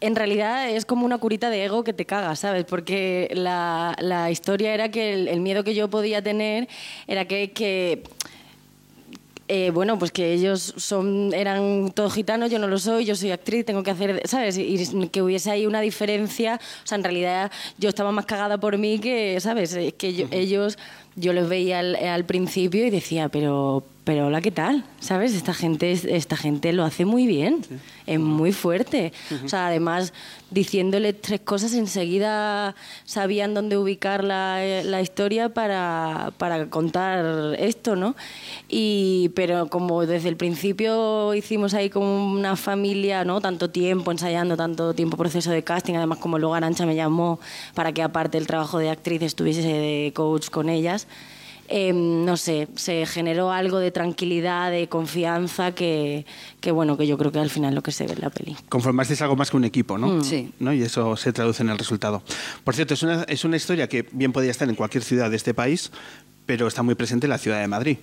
en 0.00 0.16
realidad 0.16 0.68
es 0.70 0.84
como 0.84 1.04
una 1.06 1.18
curita 1.18 1.50
de 1.50 1.64
ego 1.64 1.84
que 1.84 1.92
te 1.92 2.06
caga, 2.06 2.34
¿sabes? 2.36 2.64
Porque 2.64 3.30
la, 3.34 3.94
la 4.00 4.30
historia 4.30 4.72
era 4.74 4.90
que 4.90 5.12
el, 5.12 5.28
el 5.28 5.40
miedo 5.40 5.62
que 5.64 5.74
yo 5.74 5.88
podía 5.88 6.22
tener 6.22 6.68
era 7.06 7.26
que, 7.26 7.52
que 7.52 8.02
eh, 9.48 9.70
bueno, 9.72 9.98
pues 9.98 10.12
que 10.12 10.32
ellos 10.32 10.74
son, 10.76 11.34
eran 11.34 11.90
todos 11.92 12.14
gitanos, 12.14 12.52
yo 12.52 12.60
no 12.60 12.68
lo 12.68 12.78
soy, 12.78 13.04
yo 13.04 13.16
soy 13.16 13.32
actriz, 13.32 13.64
tengo 13.66 13.82
que 13.82 13.90
hacer, 13.90 14.22
¿sabes? 14.28 14.56
Y 14.56 15.08
que 15.08 15.22
hubiese 15.22 15.50
ahí 15.50 15.66
una 15.66 15.80
diferencia. 15.80 16.60
O 16.84 16.86
sea, 16.86 16.96
en 16.96 17.02
realidad 17.02 17.50
yo 17.76 17.88
estaba 17.88 18.12
más 18.12 18.26
cagada 18.26 18.58
por 18.58 18.78
mí 18.78 19.00
que, 19.00 19.40
¿sabes? 19.40 19.72
Es 19.74 19.94
que 19.94 20.14
yo- 20.14 20.26
ellos, 20.30 20.78
yo 21.16 21.32
los 21.32 21.48
veía 21.48 21.80
al, 21.80 21.96
al 21.96 22.24
principio 22.26 22.86
y 22.86 22.90
decía, 22.90 23.28
pero, 23.28 23.82
pero 24.04 24.26
hola, 24.26 24.40
¿qué 24.40 24.50
tal? 24.50 24.84
¿Sabes? 24.98 25.34
Esta 25.34 25.54
gente, 25.54 25.92
es- 25.92 26.04
esta 26.04 26.36
gente 26.36 26.72
lo 26.72 26.84
hace 26.84 27.04
muy 27.04 27.26
bien, 27.26 27.60
es 28.06 28.18
muy 28.18 28.50
fuerte. 28.52 29.12
O 29.44 29.48
sea, 29.48 29.66
además, 29.68 30.12
diciéndole 30.50 31.12
tres 31.12 31.40
cosas, 31.40 31.74
enseguida 31.74 32.74
sabían 33.04 33.54
dónde 33.54 33.76
ubicar 33.76 34.24
la, 34.24 34.82
la 34.84 35.00
historia 35.00 35.50
para, 35.50 36.32
para 36.38 36.66
contar 36.70 37.54
esto, 37.58 37.94
¿no? 37.94 38.16
Y, 38.68 39.30
pero 39.34 39.68
como 39.68 40.04
desde 40.06 40.28
el 40.28 40.36
principio 40.36 41.34
hicimos 41.34 41.74
ahí 41.74 41.88
como 41.90 42.32
una 42.32 42.56
familia, 42.56 43.24
¿no? 43.24 43.40
Tanto 43.40 43.70
tiempo 43.70 44.10
ensayando, 44.10 44.56
tanto 44.56 44.92
tiempo 44.94 45.16
proceso 45.18 45.50
de 45.52 45.62
casting, 45.62 45.94
además 45.94 46.18
como 46.18 46.38
luego 46.38 46.54
Arancha 46.54 46.84
me 46.86 46.96
llamó 46.96 47.38
para 47.74 47.92
que 47.92 48.02
aparte 48.02 48.38
del 48.38 48.46
trabajo 48.46 48.78
de 48.78 48.90
actriz 48.90 49.22
estuviese 49.22 49.62
de 49.62 50.12
coach 50.14 50.48
con 50.50 50.68
ellas, 50.68 51.06
eh, 51.70 51.92
no 51.92 52.36
sé, 52.36 52.68
se 52.74 53.06
generó 53.06 53.52
algo 53.52 53.78
de 53.78 53.90
tranquilidad, 53.92 54.70
de 54.70 54.88
confianza 54.88 55.72
que, 55.72 56.26
que, 56.60 56.72
bueno, 56.72 56.96
que 56.96 57.06
yo 57.06 57.16
creo 57.16 57.30
que 57.30 57.38
al 57.38 57.48
final 57.48 57.70
es 57.70 57.74
lo 57.76 57.82
que 57.82 57.92
se 57.92 58.06
ve 58.06 58.14
en 58.14 58.20
la 58.20 58.30
peli. 58.30 58.56
Conformasteis 58.68 59.22
algo 59.22 59.36
más 59.36 59.50
que 59.50 59.56
un 59.56 59.64
equipo, 59.64 59.96
¿no? 59.96 60.08
Mm. 60.08 60.24
Sí. 60.24 60.52
¿no? 60.58 60.72
Y 60.72 60.82
eso 60.82 61.16
se 61.16 61.32
traduce 61.32 61.62
en 61.62 61.70
el 61.70 61.78
resultado. 61.78 62.22
Por 62.64 62.74
cierto, 62.74 62.94
es 62.94 63.02
una, 63.02 63.22
es 63.22 63.44
una 63.44 63.56
historia 63.56 63.88
que 63.88 64.06
bien 64.10 64.32
podría 64.32 64.50
estar 64.50 64.68
en 64.68 64.74
cualquier 64.74 65.04
ciudad 65.04 65.30
de 65.30 65.36
este 65.36 65.54
país, 65.54 65.92
pero 66.44 66.66
está 66.66 66.82
muy 66.82 66.96
presente 66.96 67.26
en 67.26 67.30
la 67.30 67.38
ciudad 67.38 67.60
de 67.60 67.68
Madrid. 67.68 67.98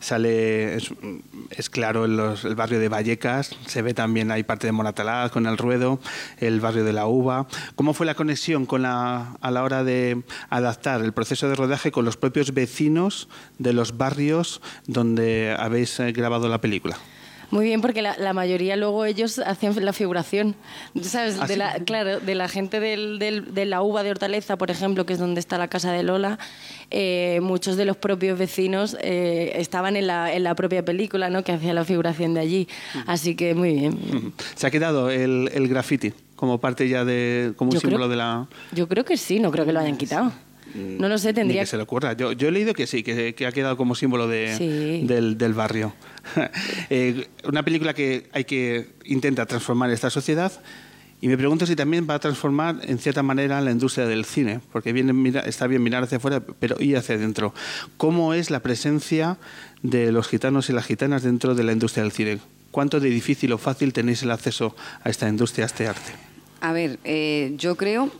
Sale, 0.00 0.76
es, 0.76 1.70
claro, 1.70 2.04
en 2.04 2.16
los- 2.16 2.44
el 2.44 2.54
barrio 2.54 2.78
de 2.80 2.88
Vallecas, 2.88 3.56
se 3.66 3.82
ve 3.82 3.94
también, 3.94 4.30
hay 4.30 4.42
parte 4.42 4.66
de 4.66 4.72
Moratalá 4.72 5.28
con 5.30 5.46
el 5.46 5.58
Ruedo, 5.58 6.00
el 6.38 6.60
barrio 6.60 6.84
de 6.84 6.92
la 6.92 7.06
Uva. 7.06 7.46
¿Cómo 7.74 7.94
fue 7.94 8.06
la 8.06 8.14
conexión 8.14 8.66
con 8.66 8.82
la, 8.82 9.36
a 9.40 9.50
la 9.50 9.62
hora 9.62 9.84
de 9.84 10.22
adaptar 10.50 11.00
el 11.02 11.12
proceso 11.12 11.48
de 11.48 11.54
rodaje 11.56 11.90
con 11.90 12.04
los 12.04 12.16
propios 12.16 12.54
vecinos 12.54 13.28
de 13.58 13.72
los 13.72 13.96
barrios 13.96 14.60
donde 14.86 15.54
habéis 15.58 15.98
eh, 16.00 16.12
grabado 16.12 16.48
la 16.48 16.60
película? 16.60 16.96
Muy 17.50 17.64
bien, 17.64 17.80
porque 17.80 18.02
la, 18.02 18.14
la 18.18 18.34
mayoría 18.34 18.76
luego 18.76 19.06
ellos 19.06 19.38
hacen 19.38 19.82
la 19.84 19.92
figuración, 19.94 20.54
¿sabes? 21.00 21.38
¿Ah, 21.40 21.46
de 21.46 21.54
sí? 21.54 21.58
la, 21.58 21.72
claro, 21.84 22.20
de 22.20 22.34
la 22.34 22.46
gente 22.48 22.78
del, 22.78 23.18
del- 23.18 23.54
de 23.54 23.64
la 23.64 23.80
uva 23.80 24.02
de 24.02 24.10
Hortaleza, 24.10 24.56
por 24.58 24.70
ejemplo, 24.70 25.06
que 25.06 25.14
es 25.14 25.18
donde 25.18 25.40
está 25.40 25.56
la 25.56 25.68
casa 25.68 25.90
de 25.92 26.02
Lola, 26.02 26.38
eh, 26.90 27.40
muchos 27.42 27.76
de 27.76 27.86
los 27.86 27.96
propios 27.96 28.38
vecinos 28.38 28.96
eh, 29.00 29.52
estaban 29.56 29.96
en 29.96 30.06
la, 30.06 30.32
en 30.34 30.42
la 30.44 30.54
propia 30.54 30.84
película, 30.84 31.30
¿no? 31.30 31.42
Que 31.42 31.52
hacía 31.52 31.72
la 31.72 31.84
figuración 31.84 32.34
de 32.34 32.40
allí. 32.40 32.68
Así 33.06 33.34
que 33.34 33.54
muy 33.54 33.72
bien. 33.72 34.32
¿Se 34.54 34.66
ha 34.66 34.70
quedado 34.70 35.08
el, 35.10 35.50
el 35.54 35.68
graffiti 35.68 36.12
como 36.36 36.58
parte 36.58 36.86
ya 36.88 37.04
de, 37.04 37.52
como 37.56 37.70
un 37.70 37.74
Yo 37.76 37.80
creo- 37.80 37.90
símbolo 37.90 38.08
de 38.08 38.16
la... 38.16 38.46
Yo 38.72 38.88
creo 38.88 39.04
que 39.04 39.16
sí, 39.16 39.40
no 39.40 39.50
creo 39.50 39.64
que 39.64 39.72
lo 39.72 39.80
hayan 39.80 39.96
quitado. 39.96 40.32
No 40.74 41.08
lo 41.08 41.18
sé, 41.18 41.28
Ni 41.28 41.34
tendría 41.34 41.60
que 41.62 41.66
se 41.66 41.76
le 41.76 41.82
ocurra. 41.82 42.12
Yo, 42.12 42.32
yo 42.32 42.48
he 42.48 42.50
leído 42.50 42.74
que 42.74 42.86
sí, 42.86 43.02
que, 43.02 43.34
que 43.34 43.46
ha 43.46 43.52
quedado 43.52 43.76
como 43.76 43.94
símbolo 43.94 44.28
de, 44.28 44.54
Sí. 44.56 45.06
del, 45.06 45.36
del 45.38 45.54
barrio. 45.54 45.94
Eh, 46.90 47.26
una 47.44 47.62
película 47.64 47.94
que 47.94 48.28
hay 48.32 48.44
que 48.44 48.88
intenta 49.04 49.46
transformar 49.46 49.90
esta 49.90 50.10
sociedad 50.10 50.52
y 51.20 51.28
me 51.28 51.36
pregunto 51.36 51.66
si 51.66 51.74
también 51.74 52.06
va 52.08 52.14
a 52.14 52.18
transformar 52.20 52.76
en 52.82 52.98
cierta 52.98 53.22
manera 53.22 53.60
la 53.60 53.70
industria 53.72 54.06
del 54.06 54.24
cine, 54.24 54.60
porque 54.72 54.92
viene, 54.92 55.12
mira- 55.12 55.40
está 55.40 55.66
bien 55.66 55.82
mirar 55.82 56.04
hacia 56.04 56.18
afuera, 56.18 56.40
pero 56.40 56.76
ir 56.80 56.96
hacia 56.96 57.16
adentro. 57.16 57.52
¿Cómo 57.96 58.34
es 58.34 58.50
la 58.50 58.60
presencia 58.60 59.36
de 59.82 60.12
los 60.12 60.28
gitanos 60.28 60.68
y 60.70 60.72
las 60.72 60.86
gitanas 60.86 61.22
dentro 61.24 61.54
de 61.54 61.64
la 61.64 61.72
industria 61.72 62.02
del 62.04 62.12
cine? 62.12 62.38
¿Cuánto 62.70 63.00
de 63.00 63.08
difícil 63.10 63.52
o 63.52 63.58
fácil 63.58 63.92
tenéis 63.92 64.22
el 64.22 64.30
acceso 64.30 64.76
a 65.02 65.08
esta 65.10 65.28
industria, 65.28 65.64
a 65.64 65.66
este 65.66 65.88
arte? 65.88 66.12
A 66.60 66.72
ver, 66.72 66.98
eh, 67.04 67.54
yo 67.56 67.74
creo 67.76 68.12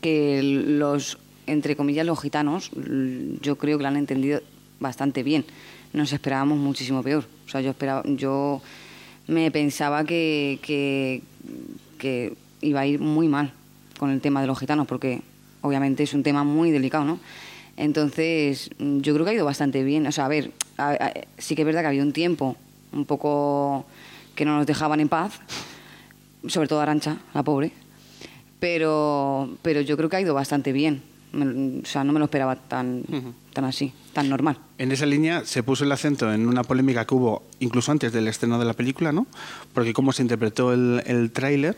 que 0.00 0.40
los, 0.42 1.18
entre 1.48 1.76
comillas, 1.76 2.06
los 2.06 2.20
gitanos, 2.20 2.70
yo 3.40 3.56
creo 3.56 3.78
que 3.78 3.82
lo 3.82 3.88
han 3.88 3.96
entendido 3.96 4.40
bastante 4.80 5.22
bien. 5.22 5.44
Nos 5.92 6.12
esperábamos 6.12 6.58
muchísimo 6.58 7.02
peor. 7.02 7.24
O 7.46 7.48
sea, 7.50 7.60
yo 7.60 7.70
esperaba, 7.70 8.02
yo 8.06 8.60
me 9.26 9.50
pensaba 9.50 10.04
que, 10.04 10.58
que, 10.62 11.22
que 11.98 12.34
iba 12.60 12.80
a 12.80 12.86
ir 12.86 13.00
muy 13.00 13.28
mal 13.28 13.52
con 13.98 14.10
el 14.10 14.20
tema 14.20 14.40
de 14.40 14.46
los 14.46 14.58
gitanos, 14.58 14.86
porque 14.86 15.22
obviamente 15.62 16.02
es 16.02 16.14
un 16.14 16.22
tema 16.22 16.44
muy 16.44 16.70
delicado, 16.70 17.04
¿no? 17.04 17.18
Entonces, 17.76 18.70
yo 18.78 19.14
creo 19.14 19.24
que 19.24 19.30
ha 19.30 19.34
ido 19.34 19.44
bastante 19.44 19.82
bien. 19.84 20.06
O 20.06 20.12
sea, 20.12 20.26
a 20.26 20.28
ver, 20.28 20.52
a- 20.78 21.12
sí 21.38 21.54
que 21.54 21.62
es 21.62 21.66
verdad 21.66 21.80
que 21.82 21.86
había 21.88 22.02
un 22.02 22.12
tiempo 22.12 22.56
un 22.92 23.04
poco 23.04 23.86
que 24.34 24.44
no 24.44 24.56
nos 24.56 24.66
dejaban 24.66 25.00
en 25.00 25.08
paz, 25.08 25.40
sobre 26.46 26.68
todo 26.68 26.80
Arancha, 26.80 27.18
la 27.34 27.42
pobre, 27.42 27.72
pero, 28.60 29.50
pero 29.62 29.80
yo 29.80 29.96
creo 29.96 30.08
que 30.08 30.16
ha 30.16 30.20
ido 30.20 30.34
bastante 30.34 30.72
bien. 30.72 31.02
Me- 31.32 31.80
o 31.82 31.84
sea, 31.86 32.04
no 32.04 32.12
me 32.12 32.18
lo 32.18 32.24
esperaba 32.26 32.56
tan, 32.56 33.02
tan 33.52 33.64
así, 33.64 33.92
tan 34.12 34.28
normal. 34.28 34.58
En 34.78 34.92
esa 34.92 35.06
línea 35.06 35.44
se 35.44 35.62
puso 35.62 35.84
el 35.84 35.92
acento 35.92 36.32
en 36.32 36.46
una 36.46 36.62
polémica 36.64 37.04
que 37.06 37.14
hubo 37.14 37.42
incluso 37.60 37.92
antes 37.92 38.12
del 38.12 38.28
estreno 38.28 38.58
de 38.58 38.64
la 38.64 38.72
película, 38.74 39.12
¿no? 39.12 39.26
Porque 39.74 39.92
cómo 39.92 40.12
se 40.12 40.22
interpretó 40.22 40.72
el, 40.72 41.02
el 41.06 41.30
tráiler. 41.30 41.76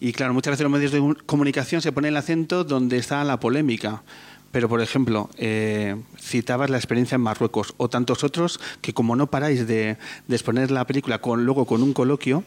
Y 0.00 0.12
claro, 0.12 0.34
muchas 0.34 0.52
veces 0.52 0.64
los 0.64 0.72
medios 0.72 0.92
de 0.92 1.00
un- 1.00 1.14
comunicación 1.26 1.80
se 1.82 1.92
pone 1.92 2.08
el 2.08 2.16
acento 2.16 2.64
donde 2.64 2.96
está 2.98 3.22
la 3.24 3.38
polémica. 3.40 4.02
Pero, 4.50 4.68
por 4.68 4.80
ejemplo, 4.80 5.30
eh, 5.36 5.96
citabas 6.20 6.70
la 6.70 6.76
experiencia 6.76 7.16
en 7.16 7.22
Marruecos 7.22 7.74
o 7.76 7.88
tantos 7.88 8.22
otros 8.22 8.60
que 8.80 8.92
como 8.94 9.16
no 9.16 9.26
paráis 9.26 9.66
de, 9.66 9.96
de 10.28 10.36
exponer 10.36 10.70
la 10.70 10.86
película 10.86 11.18
con, 11.20 11.44
luego 11.44 11.64
con 11.66 11.82
un 11.82 11.92
coloquio, 11.92 12.44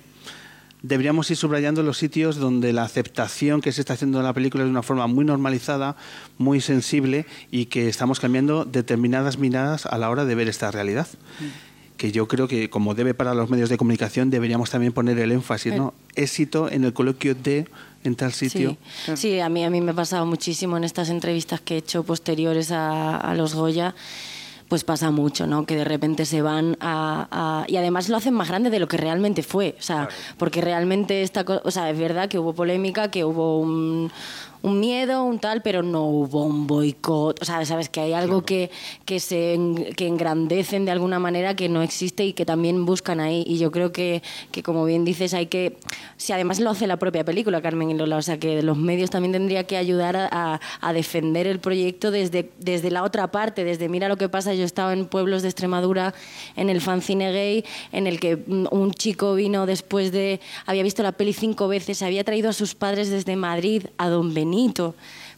deberíamos 0.82 1.30
ir 1.32 1.38
subrayando 1.38 1.84
los 1.84 1.98
sitios 1.98 2.38
donde 2.38 2.74
la 2.74 2.84
aceptación 2.84 3.62
que 3.62 3.72
se 3.72 3.82
está 3.82 3.94
haciendo 3.94 4.20
de 4.20 4.24
la 4.24 4.34
película 4.34 4.64
es 4.64 4.68
de 4.68 4.72
una 4.72 4.84
forma 4.84 5.08
muy 5.08 5.26
normalizada, 5.26 5.96
muy 6.38 6.62
sensible 6.62 7.26
y 7.52 7.66
que 7.66 7.90
estamos 7.90 8.20
cambiando 8.20 8.66
determinadas 8.66 9.38
miradas 9.38 9.86
a 9.86 9.98
la 9.98 10.10
hora 10.10 10.26
de 10.26 10.36
ver 10.36 10.48
esta 10.48 10.72
realidad. 10.72 11.08
Que 11.98 12.12
yo 12.12 12.28
creo 12.28 12.48
que, 12.48 12.70
como 12.70 12.94
debe 12.94 13.16
para 13.16 13.34
los 13.34 13.50
medios 13.50 13.70
de 13.70 13.78
comunicación, 13.78 14.30
deberíamos 14.30 14.70
también 14.70 14.94
poner 14.94 15.18
el 15.18 15.32
énfasis, 15.32 15.74
¿no? 15.74 15.96
Éxito 16.16 16.70
en 16.70 16.84
el 16.84 16.94
coloquio 16.94 17.34
de 17.34 17.68
en 18.04 18.16
tal 18.16 18.34
sitio. 18.34 18.78
Sí, 19.06 19.18
sí, 19.18 19.40
a 19.40 19.50
mí, 19.50 19.66
a 19.66 19.72
mí 19.72 19.82
me 19.82 19.92
ha 19.92 19.96
pasado 19.96 20.26
muchísimo 20.28 20.78
en 20.78 20.84
estas 20.84 21.10
entrevistas 21.10 21.60
que 21.60 21.74
he 21.74 21.78
hecho 21.78 22.04
posteriores 22.04 22.72
a, 22.72 23.18
a 23.18 23.34
los 23.34 23.56
Goya. 23.56 23.96
Pues 24.68 24.84
pasa 24.84 25.12
mucho, 25.12 25.48
¿no? 25.48 25.66
Que 25.66 25.78
de 25.78 25.86
repente 25.86 26.26
se 26.26 26.42
van 26.42 26.76
a, 26.82 27.28
a- 27.32 27.66
Y 27.70 27.78
además 27.78 28.10
lo 28.10 28.18
hacen 28.18 28.34
más 28.34 28.50
grande 28.50 28.70
de 28.70 28.80
lo 28.80 28.88
que 28.90 28.98
realmente 28.98 29.42
fue. 29.42 29.76
O 29.80 29.82
sea, 29.82 30.10
porque 30.38 30.60
realmente 30.60 31.22
esta 31.24 31.46
cosa... 31.46 31.62
O 31.64 31.72
sea, 31.72 31.90
es 31.90 31.98
verdad 31.98 32.28
que 32.28 32.38
hubo 32.38 32.54
polémica, 32.54 33.10
que 33.10 33.24
hubo 33.24 33.60
un, 33.62 34.12
un 34.64 34.80
miedo, 34.80 35.24
un 35.24 35.40
tal, 35.40 35.62
pero 35.62 35.84
no 35.84 36.06
hubo 36.06 36.44
un 36.44 36.68
boicot. 36.68 37.42
O 37.42 37.46
sea, 37.46 37.64
sabes 37.66 37.90
que 37.90 38.00
hay 38.00 38.14
algo 38.14 38.44
que, 38.44 38.72
que, 39.06 39.20
se, 39.20 39.58
que 39.96 40.08
engrandecen 40.08 40.86
de 40.86 40.92
alguna 40.92 41.20
manera 41.20 41.56
que 41.56 41.70
no 41.70 41.82
existe 41.82 42.26
y 42.26 42.34
que 42.34 42.46
también 42.46 42.86
buscan 42.86 43.20
ahí. 43.20 43.44
Y 43.46 43.60
yo 43.60 43.72
creo 43.72 43.92
que, 43.92 44.24
que 44.52 44.64
como 44.64 44.84
bien 44.86 45.06
dices, 45.06 45.34
hay 45.34 45.46
que... 45.46 45.78
Si 46.18 46.34
además 46.34 46.60
lo 46.60 46.72
hace 46.72 46.88
la 46.88 46.98
propia 46.98 47.24
película, 47.24 47.62
Carmen 47.62 47.92
y 47.92 47.94
Lola, 47.94 48.18
o 48.18 48.22
sea, 48.22 48.40
que 48.40 48.62
los 48.64 48.78
medios 48.78 49.12
también 49.12 49.32
tendría 49.34 49.66
que 49.66 49.78
ayudar 49.78 50.16
a, 50.16 50.60
a- 50.82 50.94
defender 50.94 51.46
el 51.46 51.60
proyecto 51.60 52.10
desde, 52.10 52.50
desde 52.60 52.90
la 52.90 53.04
otra 53.04 53.30
parte, 53.32 53.64
desde 53.64 53.88
mira 53.88 54.08
lo 54.10 54.18
que 54.18 54.30
pasa, 54.30 54.56
yo 54.56 54.64
estaba 54.64 54.94
en 54.94 55.06
pueblos 55.06 55.44
de 55.44 55.50
Extremadura, 55.50 56.16
en 56.56 56.70
el 56.72 56.82
fanzine 56.82 57.32
gay, 57.32 57.64
en 57.92 58.08
el 58.08 58.20
que 58.20 58.38
mm, 58.38 58.66
un 58.72 58.92
chico 58.94 59.36
vino 59.36 59.68
después 59.68 60.12
de... 60.12 60.40
Había 60.66 60.82
visto 60.82 61.04
la 61.04 61.12
peli 61.12 61.34
cinco 61.34 61.68
veces, 61.68 62.02
había 62.02 62.24
traído 62.24 62.50
a 62.50 62.54
sus 62.54 62.74
padres 62.74 63.12
desde 63.12 63.36
Madrid 63.36 63.84
a 63.98 64.08
Don 64.10 64.34
Benito 64.34 64.47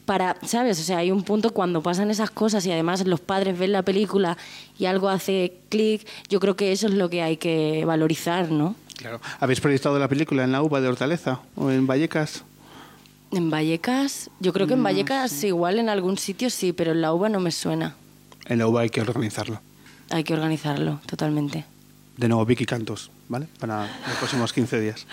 para, 0.06 0.38
¿sabes? 0.44 0.80
O 0.80 0.84
sea, 0.84 0.98
hay 0.98 1.12
un 1.12 1.22
punto 1.22 1.52
cuando 1.52 1.84
pasan 1.84 2.10
esas 2.10 2.32
cosas 2.32 2.66
y 2.66 2.72
además 2.72 3.06
los 3.06 3.20
padres 3.20 3.60
ven 3.60 3.72
la 3.72 3.84
película 3.84 4.38
y 4.80 4.86
algo 4.86 5.08
hace 5.08 5.54
clic, 5.70 6.08
yo 6.30 6.40
creo 6.40 6.56
que 6.56 6.72
eso 6.72 6.88
es 6.88 6.94
lo 6.94 7.12
que 7.12 7.22
hay 7.22 7.38
que 7.38 7.86
valorizar, 7.86 8.50
¿no? 8.50 8.76
Claro. 8.98 9.22
¿Habéis 9.40 9.62
proyectado 9.62 10.00
la 10.00 10.08
película 10.08 10.44
en 10.44 10.52
la 10.52 10.64
UBA 10.64 10.82
de 10.82 10.88
Hortaleza 10.88 11.42
o 11.56 11.70
en 11.70 11.86
Vallecas? 11.86 12.44
En 13.32 13.52
Vallecas, 13.52 14.32
yo 14.40 14.52
creo 14.52 14.66
que 14.66 14.74
en 14.74 14.84
Vallecas 14.84 15.44
igual 15.44 15.78
en 15.78 15.90
algún 15.90 16.18
sitio 16.18 16.50
sí, 16.50 16.74
pero 16.74 16.94
en 16.94 17.02
la 17.02 17.14
UBA 17.14 17.30
no 17.30 17.40
me 17.40 17.52
suena. 17.52 17.96
En 18.48 18.58
la 18.58 18.68
UBA 18.68 18.82
hay 18.82 18.90
que 18.90 19.02
organizarlo. 19.02 19.62
Hay 20.10 20.24
que 20.24 20.34
organizarlo, 20.34 21.00
totalmente. 21.06 21.66
De 22.20 22.28
nuevo, 22.28 22.46
Vicky 22.46 22.66
Cantos, 22.66 23.12
¿vale? 23.30 23.48
Para 23.60 23.84
los 24.06 24.18
próximos 24.18 24.52
15 24.52 24.82
días. 24.82 25.08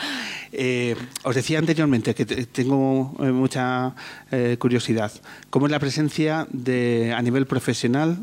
Eh, 0.51 0.97
os 1.23 1.37
decía 1.37 1.61
anteriormente 1.61 2.17
que 2.17 2.27
te- 2.27 2.47
tengo 2.47 3.15
eh, 3.21 3.31
mucha 3.31 3.95
eh, 4.33 4.57
curiosidad. 4.59 5.13
¿Cómo 5.49 5.67
es 5.67 5.71
la 5.71 5.79
presencia 5.79 6.49
de, 6.51 7.15
a 7.17 7.23
nivel 7.23 7.47
profesional 7.47 8.19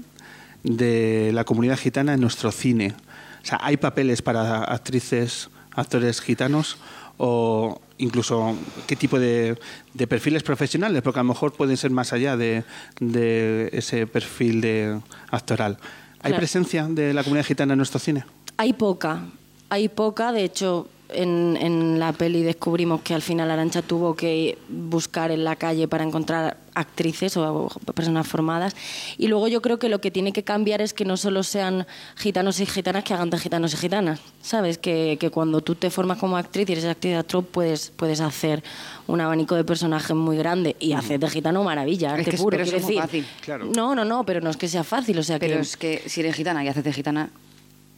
de 0.64 1.32
la 1.34 1.46
comunidad 1.46 1.78
gitana 1.78 2.14
en 2.16 2.20
nuestro 2.20 2.52
cine? 2.52 2.94
O 3.42 3.46
sea, 3.46 3.58
¿hay 3.62 3.78
papeles 3.78 4.22
para 4.22 4.66
actrices, 4.66 5.50
actores 5.72 6.20
gitanos? 6.20 6.76
¿O 7.18 7.80
incluso 8.00 8.58
qué 8.86 8.98
tipo 8.98 9.18
de, 9.18 9.58
de 9.94 10.08
perfiles 10.08 10.44
profesionales? 10.44 11.02
Porque 11.04 11.22
a 11.22 11.24
lo 11.24 11.30
mejor 11.30 11.54
pueden 11.54 11.78
ser 11.78 11.92
más 11.92 12.12
allá 12.12 12.36
de, 12.36 12.66
de 13.00 13.70
ese 13.72 14.08
perfil 14.08 14.60
de 14.60 15.00
actoral. 15.32 15.78
¿Hay 16.20 16.32
Claro. 16.32 16.38
presencia 16.38 16.86
de 16.90 17.14
la 17.14 17.24
comunidad 17.24 17.46
gitana 17.46 17.74
en 17.74 17.78
nuestro 17.78 18.00
cine? 18.00 18.26
Hay 18.58 18.74
poca, 18.74 19.26
hay 19.70 19.90
poca, 19.90 20.32
de 20.32 20.44
hecho 20.44 20.88
en, 21.10 21.58
en 21.62 22.00
la 22.00 22.12
peli 22.12 22.42
descubrimos 22.42 23.02
que 23.02 23.14
al 23.14 23.22
final 23.22 23.52
Arancha 23.52 23.84
tuvo 23.84 24.16
que 24.16 24.58
buscar 24.68 25.30
en 25.30 25.44
la 25.44 25.56
calle 25.56 25.88
para 25.88 26.04
encontrar 26.04 26.58
actrices 26.74 27.38
o 27.38 27.70
personas 27.94 28.26
formadas 28.28 28.76
y 29.20 29.28
luego 29.28 29.48
yo 29.48 29.62
creo 29.62 29.78
que 29.78 29.90
lo 29.90 30.02
que 30.02 30.10
tiene 30.10 30.32
que 30.34 30.42
cambiar 30.44 30.82
es 30.82 30.92
que 30.94 31.06
no 31.06 31.16
solo 31.18 31.44
sean 31.44 31.86
gitanos 32.16 32.60
y 32.60 32.66
gitanas 32.66 33.04
que 33.04 33.14
hagan 33.14 33.30
de 33.30 33.38
gitanos 33.38 33.74
y 33.76 33.78
gitanas, 33.78 34.22
¿sabes? 34.42 34.80
Que, 34.80 35.18
que 35.20 35.30
cuando 35.30 35.62
tú 35.62 35.76
te 35.76 35.92
formas 35.92 36.18
como 36.18 36.36
actriz 36.36 36.68
y 36.70 36.72
eres 36.72 36.86
actriz 36.86 37.12
de 37.14 37.18
actor 37.20 37.46
puedes, 37.46 37.92
puedes 37.96 38.20
hacer 38.20 38.64
un 39.06 39.22
abanico 39.22 39.54
de 39.54 39.64
personajes 39.64 40.16
muy 40.16 40.36
grande 40.38 40.76
y 40.80 40.94
hacer 40.94 41.20
de 41.20 41.30
gitano 41.30 41.64
maravilla, 41.64 42.08
Es 42.08 42.14
arte 42.14 42.30
que 42.32 42.36
es- 42.38 42.42
puro, 42.42 42.58
pero 42.58 42.64
eso 42.64 42.76
decir. 42.88 43.00
fácil. 43.02 43.26
Claro. 43.42 43.66
No, 43.76 43.94
no, 43.94 44.04
no, 44.04 44.24
pero 44.26 44.42
no 44.42 44.50
es 44.50 44.58
que 44.58 44.68
sea 44.68 44.84
fácil, 44.84 45.20
o 45.20 45.24
sea 45.24 45.38
Pero 45.38 45.56
que... 45.58 45.62
es 45.62 45.78
que 45.78 46.02
si 46.08 46.22
eres 46.22 46.36
gitana 46.36 46.64
y 46.64 46.70
haces 46.70 46.84
de 46.84 46.92
gitana, 46.94 47.30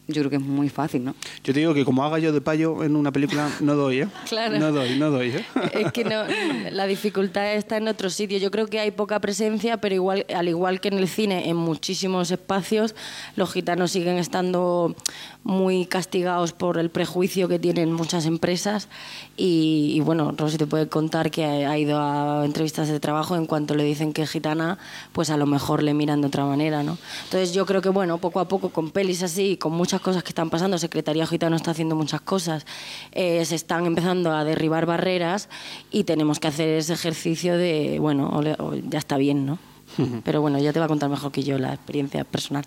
yo 0.07 0.21
creo 0.21 0.29
que 0.29 0.35
es 0.35 0.41
muy 0.41 0.69
fácil, 0.69 1.03
¿no? 1.03 1.15
Yo 1.43 1.53
te 1.53 1.59
digo 1.59 1.73
que 1.73 1.83
como 1.83 2.03
haga 2.03 2.19
yo 2.19 2.31
de 2.31 2.41
payo 2.41 2.83
en 2.83 2.95
una 2.95 3.11
película, 3.11 3.49
no 3.59 3.75
doy, 3.75 4.01
¿eh? 4.01 4.07
Claro. 4.29 4.59
No 4.59 4.71
doy, 4.71 4.97
no 4.97 5.09
doy, 5.09 5.29
¿eh? 5.29 5.45
Es 5.73 5.91
que 5.91 6.03
no, 6.03 6.23
la 6.71 6.85
dificultad 6.85 7.53
está 7.53 7.77
en 7.77 7.87
otro 7.87 8.09
sitio. 8.09 8.37
Yo 8.37 8.51
creo 8.51 8.67
que 8.67 8.79
hay 8.79 8.91
poca 8.91 9.19
presencia, 9.19 9.77
pero 9.77 9.95
igual, 9.95 10.25
al 10.33 10.47
igual 10.47 10.79
que 10.79 10.89
en 10.89 10.99
el 10.99 11.07
cine, 11.07 11.49
en 11.49 11.57
muchísimos 11.57 12.31
espacios, 12.31 12.95
los 13.35 13.51
gitanos 13.51 13.91
siguen 13.91 14.17
estando 14.17 14.95
muy 15.45 15.85
castigados 15.85 16.53
por 16.53 16.79
el 16.79 16.89
prejuicio 16.89 17.47
que 17.47 17.59
tienen 17.59 17.93
muchas 17.93 18.25
empresas. 18.25 18.89
Y, 19.37 19.91
y 19.93 19.99
bueno, 19.99 20.33
Rosy 20.35 20.57
te 20.57 20.65
puede 20.65 20.89
contar 20.89 21.29
que 21.29 21.45
ha, 21.45 21.77
ido 21.77 21.99
a 21.99 22.43
entrevistas 22.43 22.87
de 22.87 22.99
trabajo 22.99 23.35
en 23.35 23.45
cuanto 23.45 23.75
le 23.75 23.83
dicen 23.83 24.11
que 24.11 24.23
es 24.23 24.31
gitana, 24.31 24.79
pues 25.13 25.29
a 25.29 25.37
lo 25.37 25.45
mejor 25.45 25.83
le 25.83 25.93
miran 25.93 26.21
de 26.21 26.27
otra 26.27 26.45
manera, 26.45 26.81
¿no? 26.81 26.97
Entonces 27.25 27.53
yo 27.53 27.67
creo 27.67 27.81
que 27.83 27.89
bueno, 27.89 28.17
poco 28.17 28.39
a 28.39 28.47
poco 28.47 28.69
con 28.71 28.89
pelis 28.89 29.21
así, 29.21 29.55
con 29.55 29.71
muchas 29.73 30.01
cosas 30.01 30.23
que 30.23 30.29
están 30.29 30.49
pasando, 30.49 30.79
Secretaría 30.79 31.27
Gitano 31.27 31.55
está 31.55 31.71
haciendo 31.71 31.95
muchas 31.95 32.21
cosas, 32.21 32.65
eh, 33.11 33.45
se 33.45 33.53
están 33.53 33.85
empezando 33.85 34.31
a 34.33 34.43
derribar 34.45 34.87
barreras 34.87 35.47
y 35.91 36.05
tenemos 36.05 36.39
que 36.39 36.47
hacer 36.47 36.69
ese 36.69 36.93
ejercicio 36.93 37.55
de, 37.55 37.99
bueno, 37.99 38.29
ole- 38.29 38.55
o 38.57 38.73
ya 38.73 38.97
está 38.97 39.17
bien, 39.17 39.45
¿no? 39.45 39.59
Pero 40.23 40.41
bueno, 40.41 40.57
ya 40.57 40.73
te 40.73 40.79
va 40.79 40.85
a 40.85 40.89
contar 40.89 41.11
mejor 41.11 41.31
que 41.31 41.43
yo 41.43 41.59
la 41.59 41.71
experiencia 41.71 42.23
personal. 42.23 42.65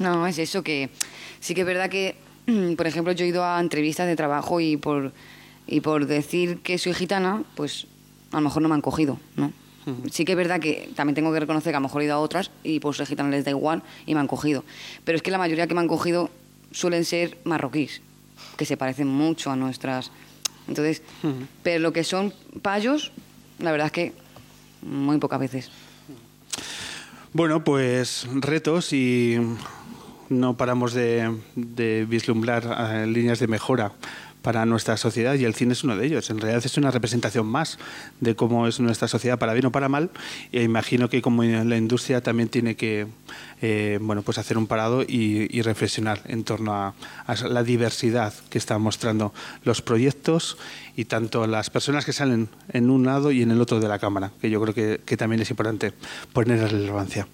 No, 0.00 0.26
es 0.26 0.38
eso 0.38 0.62
que 0.62 0.88
sí 1.40 1.54
que 1.54 1.60
es 1.60 1.66
verdad 1.66 1.90
que, 1.90 2.16
por 2.76 2.86
ejemplo, 2.86 3.12
yo 3.12 3.24
he 3.24 3.28
ido 3.28 3.44
a 3.44 3.60
entrevistas 3.60 4.06
de 4.06 4.16
trabajo 4.16 4.60
y 4.60 4.76
por, 4.76 5.12
y 5.66 5.80
por 5.80 6.06
decir 6.06 6.58
que 6.62 6.78
soy 6.78 6.94
gitana, 6.94 7.44
pues 7.54 7.86
a 8.32 8.36
lo 8.36 8.42
mejor 8.42 8.62
no 8.62 8.68
me 8.68 8.74
han 8.74 8.80
cogido, 8.80 9.20
¿no? 9.36 9.52
Sí 10.10 10.24
que 10.24 10.32
es 10.32 10.38
verdad 10.38 10.60
que 10.60 10.90
también 10.94 11.14
tengo 11.14 11.32
que 11.32 11.40
reconocer 11.40 11.72
que 11.72 11.76
a 11.76 11.80
lo 11.80 11.88
mejor 11.88 12.02
he 12.02 12.04
ido 12.04 12.14
a 12.14 12.18
otras 12.18 12.50
y 12.62 12.80
por 12.80 12.94
ser 12.94 13.06
gitana 13.06 13.30
les 13.30 13.44
da 13.44 13.50
igual 13.50 13.82
y 14.06 14.14
me 14.14 14.20
han 14.20 14.26
cogido. 14.26 14.64
Pero 15.04 15.16
es 15.16 15.22
que 15.22 15.30
la 15.30 15.38
mayoría 15.38 15.66
que 15.66 15.74
me 15.74 15.80
han 15.80 15.88
cogido 15.88 16.30
suelen 16.70 17.04
ser 17.04 17.38
marroquíes, 17.44 18.00
que 18.56 18.64
se 18.64 18.76
parecen 18.76 19.08
mucho 19.08 19.50
a 19.50 19.56
nuestras. 19.56 20.12
Entonces, 20.68 21.02
pero 21.62 21.80
lo 21.80 21.92
que 21.92 22.04
son 22.04 22.32
payos, 22.62 23.10
la 23.58 23.72
verdad 23.72 23.86
es 23.86 23.92
que 23.92 24.12
muy 24.82 25.18
pocas 25.18 25.40
veces. 25.40 25.70
Bueno, 27.32 27.64
pues 27.64 28.26
retos 28.32 28.92
y 28.92 29.38
no 30.30 30.56
paramos 30.56 30.94
de, 30.94 31.36
vislumbrar 32.08 32.64
eh, 32.94 33.06
líneas 33.06 33.40
de 33.40 33.48
mejora 33.48 33.92
para 34.42 34.64
nuestra 34.64 34.96
sociedad 34.96 35.34
y 35.34 35.44
el 35.44 35.54
cine 35.54 35.74
es 35.74 35.84
uno 35.84 35.96
de 35.96 36.06
ellos. 36.06 36.30
En 36.30 36.38
realidad 36.38 36.62
es 36.64 36.78
una 36.78 36.90
representación 36.90 37.46
más 37.46 37.78
de 38.20 38.34
cómo 38.34 38.66
es 38.66 38.80
nuestra 38.80 39.06
sociedad 39.06 39.38
para 39.38 39.52
bien 39.52 39.66
o 39.66 39.72
para 39.72 39.88
mal 39.88 40.10
e 40.52 40.62
imagino 40.62 41.10
que 41.10 41.20
como 41.20 41.42
la 41.42 41.76
industria 41.76 42.22
también 42.22 42.48
tiene 42.48 42.74
que 42.74 43.06
eh, 43.60 43.98
bueno, 44.00 44.22
pues 44.22 44.38
hacer 44.38 44.56
un 44.56 44.66
parado 44.66 45.02
y, 45.02 45.60
reflexionar 45.60 46.22
en 46.26 46.44
torno 46.44 46.72
a, 46.72 46.94
a 47.26 47.34
la 47.48 47.62
diversidad 47.62 48.32
que 48.48 48.56
están 48.56 48.80
mostrando 48.80 49.34
los 49.64 49.82
proyectos 49.82 50.56
y 50.96 51.04
tanto 51.04 51.46
las 51.46 51.68
personas 51.68 52.06
que 52.06 52.14
salen 52.14 52.48
en 52.72 52.88
un 52.88 53.04
lado 53.04 53.30
y 53.32 53.42
en 53.42 53.50
el 53.50 53.60
otro 53.60 53.78
de 53.78 53.88
la 53.88 53.98
cámara, 53.98 54.30
que 54.40 54.48
yo 54.48 54.60
creo 54.62 54.74
que, 54.74 55.02
que 55.04 55.18
también 55.18 55.42
es 55.42 55.50
importante 55.50 55.92
poner 56.32 56.60
relevancia. 56.70 57.26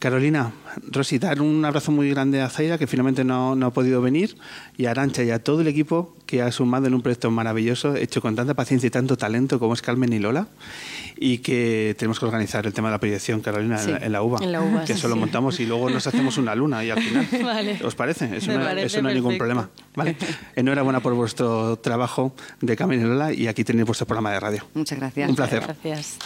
Carolina, 0.00 0.52
Rosy, 0.90 1.18
dar 1.18 1.42
un 1.42 1.62
abrazo 1.62 1.92
muy 1.92 2.08
grande 2.08 2.40
a 2.40 2.48
Zaira, 2.48 2.78
que 2.78 2.86
finalmente 2.86 3.22
no, 3.22 3.54
no, 3.54 3.66
ha 3.66 3.70
podido 3.70 4.00
venir, 4.00 4.34
y 4.78 4.86
a 4.86 4.92
Arancha 4.92 5.22
y 5.22 5.30
a 5.30 5.44
todo 5.44 5.60
el 5.60 5.68
equipo 5.68 6.16
que 6.24 6.40
ha 6.40 6.50
sumado 6.52 6.86
en 6.86 6.94
un 6.94 7.02
proyecto 7.02 7.30
maravilloso, 7.30 7.94
hecho 7.96 8.22
con 8.22 8.34
tanta 8.34 8.54
paciencia 8.54 8.86
y 8.86 8.90
tanto 8.90 9.18
talento 9.18 9.58
como 9.58 9.74
es 9.74 9.82
Carmen 9.82 10.10
y 10.14 10.18
Lola, 10.18 10.48
y 11.16 11.38
que 11.38 11.94
tenemos 11.98 12.18
que 12.18 12.24
organizar 12.24 12.66
el 12.66 12.72
tema 12.72 12.88
de 12.88 12.92
la 12.92 12.98
proyección, 12.98 13.42
Carolina, 13.42 13.76
Sí, 13.76 13.90
en, 13.90 14.00
la, 14.00 14.06
en 14.06 14.12
la 14.12 14.22
UBA, 14.22 14.38
en 14.42 14.52
la 14.52 14.62
UBA, 14.62 14.80
que 14.80 14.94
sí, 14.94 14.98
eso 14.98 15.08
lo 15.08 15.16
montamos 15.16 15.60
y 15.60 15.66
luego 15.66 15.90
nos 15.90 16.06
hacemos 16.06 16.38
una 16.38 16.54
luna 16.54 16.82
y 16.82 16.88
al 16.88 17.02
final. 17.02 17.28
Vale. 17.44 17.80
¿Os 17.84 17.94
parece? 17.94 18.34
Eso, 18.34 18.52
Me 18.52 18.56
no, 18.56 18.64
parece 18.64 18.86
eso 18.86 19.02
no 19.02 19.10
hay 19.10 19.16
ningún 19.16 19.36
problema. 19.36 19.68
¿vale? 19.94 20.16
Enhorabuena 20.56 21.00
por 21.00 21.12
vuestro 21.12 21.78
trabajo 21.78 22.34
de 22.62 22.74
Carmen 22.74 23.02
y 23.02 23.04
Lola 23.04 23.34
y 23.34 23.48
aquí 23.48 23.64
tenéis 23.64 23.84
vuestro 23.84 24.06
programa 24.06 24.32
de 24.32 24.40
radio. 24.40 24.64
Muchas 24.72 24.98
gracias. 24.98 25.28
Un 25.28 25.36
placer. 25.36 25.62
Gracias. 25.62 26.16